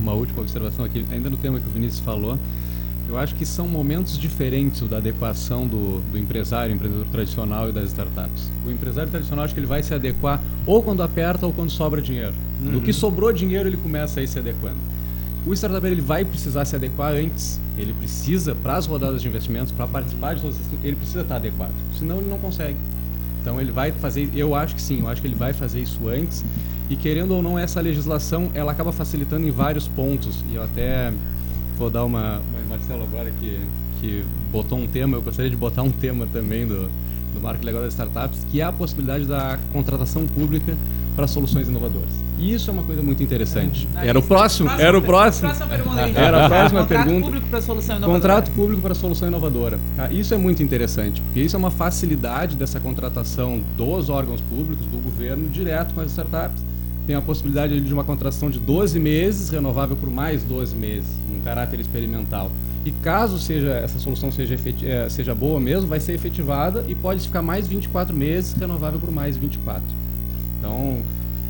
[0.00, 2.38] uma última observação aqui, ainda no tema que o Vinícius falou.
[3.12, 7.88] Eu acho que são momentos diferentes da adequação do, do empresário, empreendedor tradicional e das
[7.88, 8.50] startups.
[8.66, 12.00] O empresário tradicional acho que ele vai se adequar ou quando aperta ou quando sobra
[12.00, 12.32] dinheiro.
[12.58, 14.78] Do que sobrou dinheiro ele começa a ir se adequando.
[15.46, 17.60] O startup ele vai precisar se adequar antes.
[17.76, 21.74] Ele precisa, para as rodadas de investimentos, para participar de todas ele precisa estar adequado.
[21.98, 22.78] Senão ele não consegue.
[23.42, 26.08] Então ele vai fazer, eu acho que sim, eu acho que ele vai fazer isso
[26.08, 26.42] antes.
[26.88, 30.42] E querendo ou não, essa legislação ela acaba facilitando em vários pontos.
[30.50, 31.12] E eu até
[31.82, 32.40] vou dar uma.
[32.52, 33.58] Mas Marcelo agora que,
[34.00, 36.88] que botou um tema, eu gostaria de botar um tema também do,
[37.34, 40.76] do marco legal das startups, que é a possibilidade da contratação pública
[41.16, 42.08] para soluções inovadoras.
[42.38, 43.88] E isso é uma coisa muito interessante.
[43.96, 45.50] Era o próximo, era o próximo.
[45.96, 46.14] Aí.
[46.16, 47.26] Era a próxima Contrato pergunta.
[47.26, 48.20] público para solução inovadora.
[48.20, 49.78] Contrato público para solução inovadora.
[49.98, 54.86] Ah, Isso é muito interessante, porque isso é uma facilidade dessa contratação dos órgãos públicos,
[54.86, 56.62] do governo, direto com as startups.
[57.06, 61.10] Tem a possibilidade de uma contratação de 12 meses, renovável por mais 12 meses,
[61.44, 62.50] caráter experimental.
[62.84, 67.20] E caso seja essa solução seja, eh, seja boa mesmo, vai ser efetivada e pode
[67.20, 69.82] ficar mais 24 meses, renovável por mais 24.
[70.58, 70.98] Então,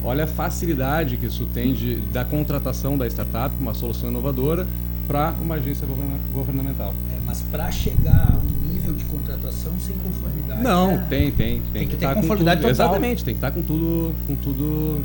[0.05, 4.66] olha a facilidade que isso tem de, da contratação da startup, uma solução inovadora,
[5.09, 6.95] para uma agência governa- governamental.
[7.12, 10.62] É, mas para chegar a um nível de contratação sem conformidade.
[10.62, 11.07] Não, né?
[11.09, 11.61] tem, tem.
[11.61, 12.86] Tem, Tem que estar com conformidade tudo, total.
[12.86, 15.03] Exatamente, tem que estar com tudo, com tudo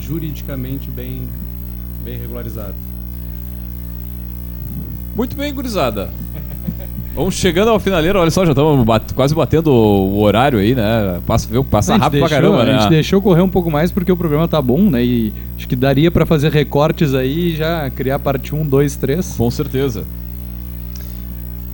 [0.00, 1.22] juridicamente bem,
[2.04, 2.74] bem regularizado.
[5.14, 6.10] Muito bem, gurizada.
[7.14, 11.20] Vamos chegando ao finaleiro, olha só, já estamos bat- quase batendo o horário aí, né?
[11.26, 11.62] Passa, viu?
[11.62, 12.90] Passa rápido pra deixou- caramba, A gente né?
[12.90, 15.04] deixou correr um pouco mais porque o programa tá bom, né?
[15.04, 19.34] E acho que daria pra fazer recortes aí e já criar parte 1, 2, 3.
[19.36, 20.04] Com certeza.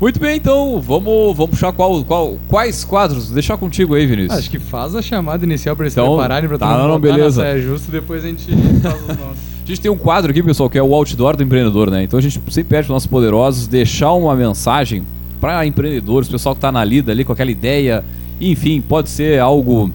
[0.01, 3.31] Muito bem, então, vamos, vamos puxar qual, qual, quais quadros?
[3.31, 4.39] Deixar contigo aí, Vinícius.
[4.41, 7.15] Acho que faz a chamada inicial pra eles Então, prepararem pra tá, mundo não, botar
[7.15, 7.61] beleza.
[7.61, 8.45] justa e depois a gente
[8.81, 9.48] faz os nossos.
[9.69, 12.03] A gente tem um quadro aqui, pessoal, que é o outdoor do empreendedor, né?
[12.03, 15.03] Então a gente sempre pede para nossos poderosos deixar uma mensagem
[15.39, 18.03] para empreendedores, pessoal que está na lida ali com aquela ideia.
[18.41, 19.91] Enfim, pode ser algo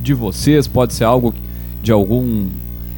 [0.00, 1.34] de vocês, pode ser algo
[1.82, 2.46] de algum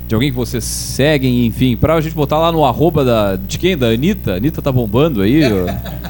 [0.07, 3.59] de alguém que vocês seguem, enfim, para a gente botar lá no arroba da de
[3.59, 3.75] quem?
[3.75, 4.35] Da Anitta.
[4.35, 5.41] Anitta tá bombando aí.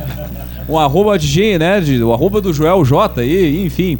[0.69, 1.81] um arroba de quem, né?
[1.81, 3.97] De, o arroba do Joel J aí, enfim,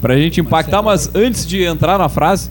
[0.00, 2.50] pra gente impactar, mas antes de entrar na frase,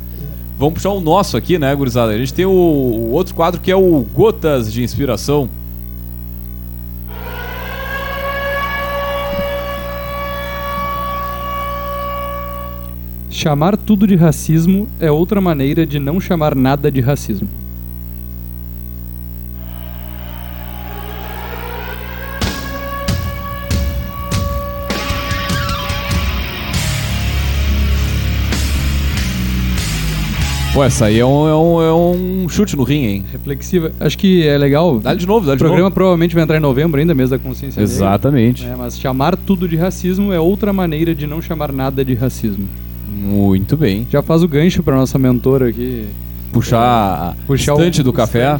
[0.57, 2.13] Vamos puxar o nosso aqui, né, gurizada?
[2.13, 5.49] A gente tem o, o outro quadro que é o Gotas de Inspiração.
[13.29, 17.49] Chamar tudo de racismo é outra maneira de não chamar nada de racismo.
[30.75, 33.25] Pô, essa aí é um, é um, é um chute no rim, hein?
[33.31, 33.93] Reflexiva.
[33.97, 34.99] Acho que é legal.
[34.99, 35.93] Dá de novo, dá o de programa novo.
[35.95, 37.79] provavelmente vai entrar em novembro ainda, mês da consciência.
[37.79, 38.65] Exatamente.
[38.65, 38.75] né?
[38.77, 42.67] Mas chamar tudo de racismo é outra maneira de não chamar nada de racismo.
[43.09, 44.05] Muito bem.
[44.11, 46.07] Já faz o gancho pra nossa mentora aqui.
[46.51, 48.57] Puxar a Puxar estante o- do o café.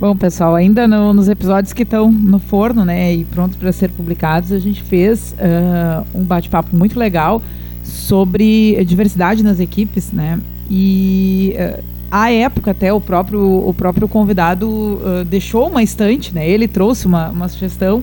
[0.00, 3.90] Bom, pessoal, ainda no- nos episódios que estão no forno, né, e prontos para ser
[3.90, 7.42] publicados, a gente fez ah, um bate-papo muito legal
[7.90, 10.40] sobre diversidade nas equipes, né?
[10.70, 11.80] E ah,
[12.10, 16.48] à época até o próprio o próprio convidado ah, deixou uma estante, né?
[16.48, 18.02] Ele trouxe uma, uma sugestão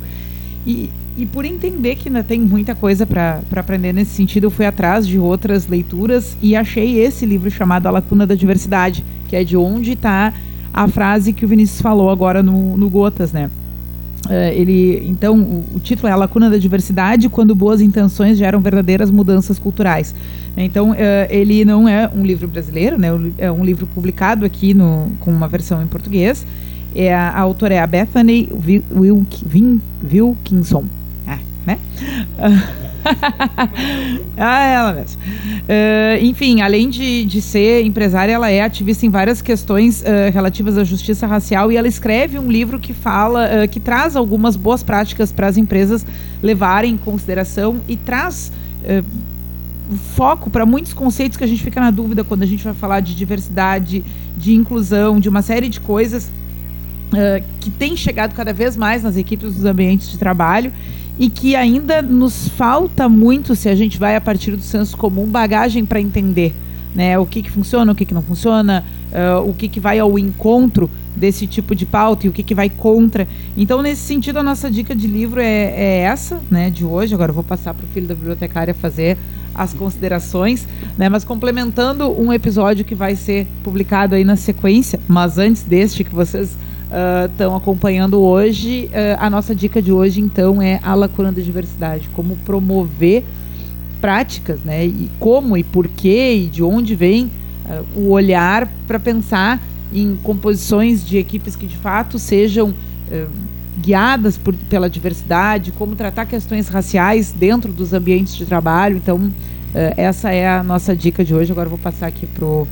[0.65, 4.65] e, e por entender que ainda tem muita coisa para aprender nesse sentido, eu fui
[4.65, 9.43] atrás de outras leituras e achei esse livro chamado A Lacuna da Diversidade, que é
[9.43, 10.33] de onde está
[10.73, 13.49] a frase que o Vinícius falou agora no, no Gotas, né?
[14.29, 15.37] Eh, ele, então,
[15.73, 20.13] o, título é A Lacuna da Diversidade, quando boas intenções geram verdadeiras mudanças culturais.
[20.55, 23.09] Então, eh, ele não é um livro brasileiro, né?
[23.37, 26.45] É um livro publicado aqui no, com uma versão em português.
[26.95, 28.49] É, a, a autora é a Bethany
[30.03, 30.85] Wilkinson.
[31.27, 31.77] Ah, né?
[34.37, 35.21] ah, ela mesma.
[35.67, 40.77] Eh, enfim, além de, de ser empresária, ela é ativista em várias questões eh, relativas
[40.77, 44.83] à justiça racial e ela escreve um livro que fala, eh, que traz algumas boas
[44.83, 46.05] práticas para as empresas
[46.41, 48.51] levarem em consideração e traz
[50.15, 52.99] foco para muitos conceitos que a gente fica na dúvida quando a gente vai falar
[52.99, 54.03] de diversidade,
[54.37, 56.29] de inclusão, de uma série de coisas
[57.13, 60.73] eh, que tem chegado cada vez mais nas equipes dos ambientes de trabalho
[61.19, 65.25] e que ainda nos falta muito, se a gente vai a partir do senso comum,
[65.25, 66.53] bagagem para entender
[66.93, 69.99] né, o que, que funciona, o que, que não funciona, eh, o que, que vai
[69.99, 73.27] ao encontro desse tipo de pauta e o que, que vai contra.
[73.55, 77.13] Então, nesse sentido, a nossa dica de livro é, é essa, né, de hoje.
[77.13, 79.17] Agora eu vou passar para o filho da bibliotecária fazer
[79.53, 85.39] as considerações, né, mas complementando um episódio que vai ser publicado aí na sequência, mas
[85.39, 86.55] antes deste que vocês
[87.25, 92.09] estão acompanhando hoje, ah, a nossa dica de hoje, então, é a lacuna da diversidade,
[92.13, 93.23] como promover
[93.99, 94.85] práticas, né?
[94.85, 97.29] E como e por quê e de onde vem
[97.65, 99.61] ah, o olhar para pensar
[99.93, 102.73] em composições de equipes que de fato sejam
[103.09, 103.25] eh,
[103.79, 108.97] guiadas por, pela diversidade, como tratar questões raciais dentro dos ambientes de trabalho.
[108.97, 109.31] Então,
[109.95, 111.53] essa é a nossa dica de hoje.
[111.53, 112.67] Agora vou passar aqui pro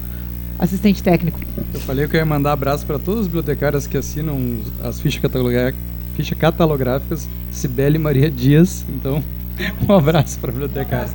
[0.57, 1.39] assistente técnico.
[1.73, 5.21] Eu falei que eu ia mandar abraço para todos os bibliotecários que assinam as fichas,
[5.21, 5.73] cataloga-
[6.15, 8.85] fichas catalográficas Cibele Maria Dias.
[8.89, 9.23] Então,
[9.87, 11.11] um abraço para bibliotecários.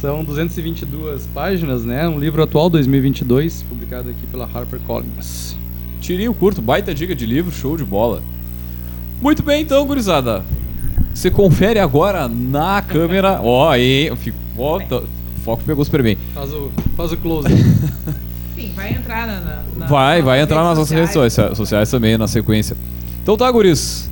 [0.00, 2.08] São 222 páginas, né?
[2.08, 5.56] Um livro atual 2022, publicado aqui pela HarperCollins.
[6.00, 8.22] Tirinho curto, baita dica de livro, show de bola.
[9.20, 10.42] Muito bem, então, gurizada.
[11.14, 13.40] Você confere agora na câmera.
[13.42, 16.16] Ó, aí, fico- ó, tá- o foco pegou super bem.
[16.34, 17.48] Faz o, faz o close.
[18.60, 19.40] Sim, vai entrar na.
[19.40, 22.76] na- na- Vai, vai entrar nas nossas redes sociais, sociais também, na sequência.
[23.22, 24.10] Então tá, guris.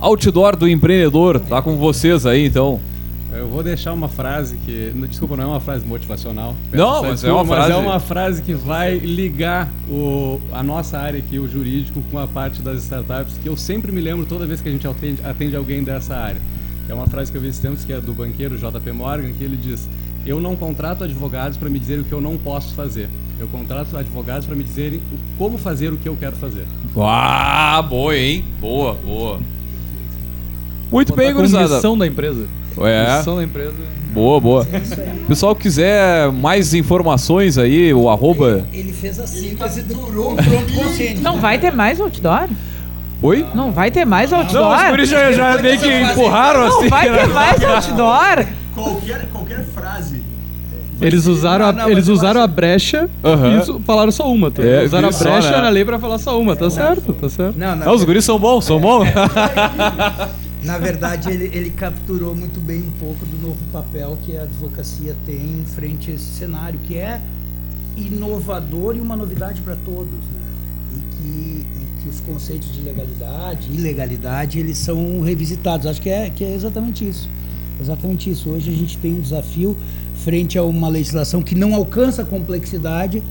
[0.00, 2.80] Outdoor do empreendedor, tá com vocês aí, então.
[3.32, 4.92] Eu vou deixar uma frase que.
[4.94, 6.54] não, Desculpa, não é uma frase motivacional.
[6.72, 10.62] Não, mas é desculpa, uma mas frase- é uma frase que vai ligar o, a
[10.62, 14.26] nossa área aqui, o jurídico, com a parte das startups, que eu sempre me lembro
[14.26, 16.40] toda vez que a gente atende, atende alguém dessa área.
[16.88, 19.42] É uma frase que eu vi esses tempos que é do banqueiro JP Morgan, que
[19.44, 19.88] ele diz:
[20.24, 23.08] Eu não contrato advogados para me dizer o que eu não posso fazer.
[23.40, 25.00] Eu contrato advogados para me dizerem
[25.36, 26.64] como fazer o que eu quero fazer.
[26.96, 28.44] Ah, boa, hein?
[28.60, 29.40] Boa, boa.
[30.90, 31.74] Muito Botar bem, gurizada.
[31.76, 32.46] missão da empresa.
[32.80, 33.74] É, Missão da empresa.
[34.12, 34.66] boa, boa.
[35.26, 38.64] Pessoal que quiser mais informações aí, o arroba...
[38.72, 40.42] Ele fez a síntese do pronto
[40.74, 41.20] consciente.
[41.20, 42.48] Não vai ter mais outdoor?
[43.22, 43.44] Oi?
[43.54, 44.88] Não vai ter mais Não, os outdoor?
[44.90, 46.88] guris já, já meio que empurraram Não assim.
[46.88, 47.18] vai né?
[47.18, 48.46] ter mais outdoor?
[48.74, 49.41] Qualquer, qualquer
[49.74, 50.22] frase.
[51.00, 53.60] Eles usaram, a, eles usaram acho- a brecha Aham.
[53.60, 54.50] e falaram só uma.
[54.52, 54.62] Tá?
[54.62, 55.60] É, usaram a só, brecha né?
[55.62, 56.54] na lei pra falar só uma.
[56.54, 57.58] Tá certo, tá certo.
[57.58, 59.08] Não, Não, os guris são bons, são bons.
[60.62, 65.16] na verdade, ele, ele capturou muito bem um pouco do novo papel que a advocacia
[65.26, 67.20] tem em frente a esse cenário, que é
[67.96, 70.06] inovador e uma novidade para todos.
[70.12, 70.42] Né?
[70.94, 75.86] E, que, e que os conceitos de legalidade e ilegalidade eles são revisitados.
[75.86, 77.28] Acho que é, que é exatamente isso.
[77.80, 78.50] Exatamente isso.
[78.50, 79.76] Hoje a gente tem um desafio
[80.16, 83.22] frente a uma legislação que não alcança a complexidade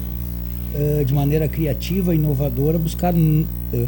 [0.73, 3.85] eh, de maneira criativa, inovadora, buscar, eh,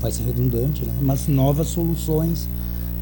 [0.00, 0.92] vai ser redundante, né?
[1.00, 2.48] mas novas soluções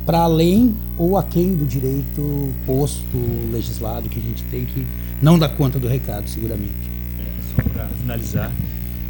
[0.06, 3.16] para além ou aquém do direito posto,
[3.52, 4.86] legislado que a gente tem que
[5.22, 6.90] não dá conta do recado, seguramente.
[7.20, 8.50] É, só para finalizar,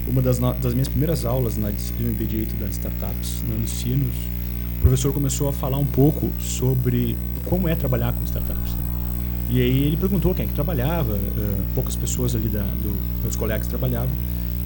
[0.08, 4.14] uma das, das minhas primeiras aulas na disciplina de Direito das Startups, no Unicinos,
[4.80, 7.14] o professor começou a falar um pouco sobre
[7.44, 8.74] como é trabalhar com startups.
[9.50, 13.36] E aí ele perguntou quem é que trabalhava, eh, poucas pessoas ali da, do, meus
[13.36, 14.08] colegas trabalhavam.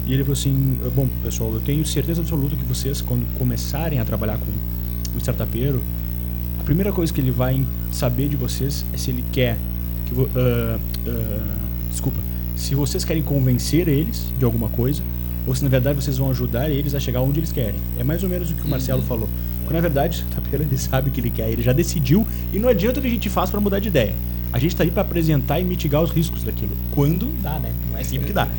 [0.07, 3.99] E ele falou assim, "Eh, bom, pessoal, eu tenho certeza absoluta que vocês, quando começarem
[3.99, 4.45] a trabalhar com
[5.15, 5.81] o startupeiro,
[6.61, 9.57] a primeira coisa que ele vai saber de vocês é se ele quer
[10.05, 11.57] que ah, ah,
[11.89, 12.19] desculpa
[12.55, 15.03] se vocês querem convencer eles de alguma coisa
[15.45, 18.23] ou se na verdade vocês vão ajudar eles a chegar onde eles querem é mais
[18.23, 19.27] ou menos o que o Marcelo falou
[19.65, 22.59] porque na verdade o startupeiro ele sabe o que ele quer ele já decidiu e
[22.59, 24.13] não adianta o que a gente faz para mudar de ideia
[24.53, 27.99] a gente está aí para apresentar e mitigar os riscos daquilo quando dá né não
[27.99, 28.47] é sempre que dá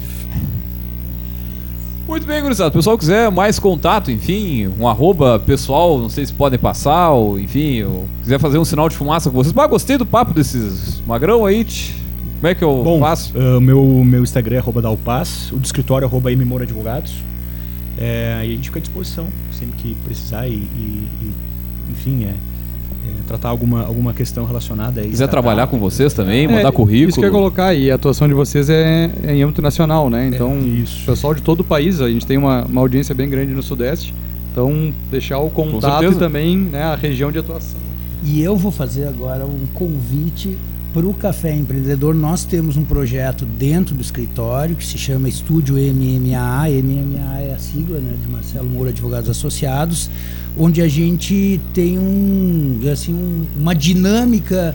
[2.09, 2.71] Muito bem, gurizada.
[2.71, 7.11] Se o pessoal quiser mais contato, enfim, um arroba pessoal, não sei se podem passar,
[7.11, 9.53] ou enfim, ou quiser fazer um sinal de fumaça com vocês.
[9.53, 11.67] Mas gostei do papo desses magrão aí.
[12.37, 13.37] Como é que eu Bom, faço?
[13.37, 17.13] o meu, meu Instagram é arroba Dalpaz, o do escritório é arroba Moura Advogados.
[17.99, 21.33] É, e a gente fica à disposição sempre que precisar e, e- e,
[21.93, 22.35] enfim, é, é,
[23.27, 25.09] tratar alguma, alguma questão relacionada aí.
[25.09, 27.09] quiser trabalhar com vocês também, mandar É, currículo.
[27.11, 30.11] Isso que eu ia colocar, e a atuação de vocês é, é em âmbito nacional,
[30.11, 30.29] né?
[30.29, 31.07] Então, isso.
[31.07, 34.15] pessoal de todo o país, a gente tem uma, uma audiência bem grande no Sudeste.
[34.53, 37.79] Então, deixar o contato e também né, a região de atuação.
[38.25, 40.57] E eu vou fazer agora um convite
[40.95, 42.15] para o Café Empreendedor.
[42.15, 46.69] Nós temos um projeto dentro do escritório que se chama Estúdio MMA.
[46.71, 47.16] MMA é
[47.77, 50.11] sigla né, de Marcelo Moura Advogados Associados,
[50.57, 54.75] onde a gente tem um, assim, um- uma dinâmica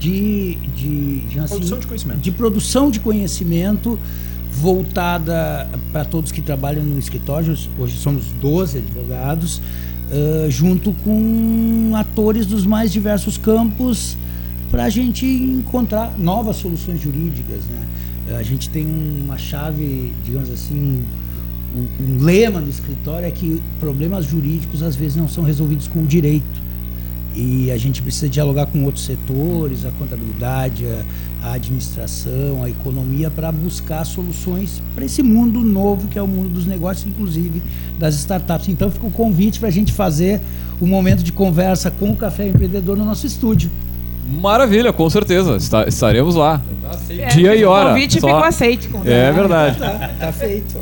[0.00, 2.20] de, de, de, assim, Produção de conhecimento.
[2.20, 3.98] de produção de conhecimento
[4.50, 7.56] voltada para todos que trabalham no escritório.
[7.78, 9.60] Hoje somos 12 advogados,
[10.10, 14.16] eh, junto com atores dos mais diversos campos,
[14.70, 17.60] para a gente encontrar novas soluções jurídicas.
[17.70, 18.36] Né?
[18.38, 18.86] A gente tem
[19.24, 21.02] uma chave, digamos assim,
[21.76, 26.00] um, um lema no escritório é que problemas jurídicos às vezes não são resolvidos com
[26.00, 26.68] o direito.
[27.34, 30.84] E a gente precisa dialogar com outros setores, a contabilidade,
[31.42, 36.26] a, a administração, a economia, para buscar soluções para esse mundo novo que é o
[36.26, 37.62] mundo dos negócios, inclusive
[37.98, 38.68] das startups.
[38.68, 40.40] Então fica o convite para a gente fazer
[40.80, 43.70] um momento de conversa com o Café Empreendedor no nosso estúdio.
[44.40, 45.56] Maravilha, com certeza.
[45.56, 46.60] Está- estaremos lá.
[47.10, 47.90] É, Dia e hora.
[47.90, 48.88] O convite Só- ficou aceite.
[48.88, 49.78] Com É verdade.
[49.78, 50.76] Tá, tá feito.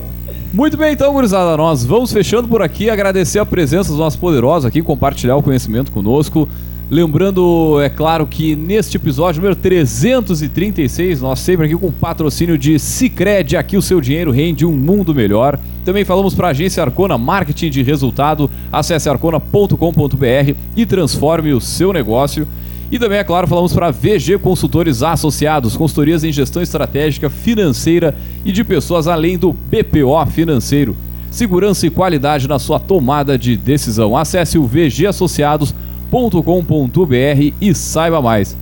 [0.53, 2.89] Muito bem, então, gurizada, nós vamos fechando por aqui.
[2.89, 6.49] Agradecer a presença dos nossos poderosos aqui, compartilhar o conhecimento conosco.
[6.89, 13.57] Lembrando, é claro, que neste episódio número 336, nós sempre aqui com patrocínio de Cicred,
[13.57, 15.59] aqui o seu dinheiro rende um mundo melhor.
[15.85, 18.49] Também falamos para a agência Arcona Marketing de Resultado.
[18.73, 22.47] Acesse arcona.com.br e transforme o seu negócio.
[22.91, 28.15] E também, é claro, falamos para VG Consultores Associados, consultorias em gestão estratégica, financeira
[28.45, 30.97] e de pessoas além do BPO financeiro.
[31.29, 34.17] Segurança e qualidade na sua tomada de decisão.
[34.17, 38.57] Acesse o vgassociados.com.br e saiba mais.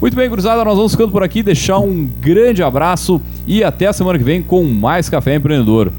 [0.00, 1.42] Muito bem, cruzada, nós vamos ficando por aqui.
[1.42, 5.92] Deixar um grande abraço e até a semana que vem com mais Café Empreendedor.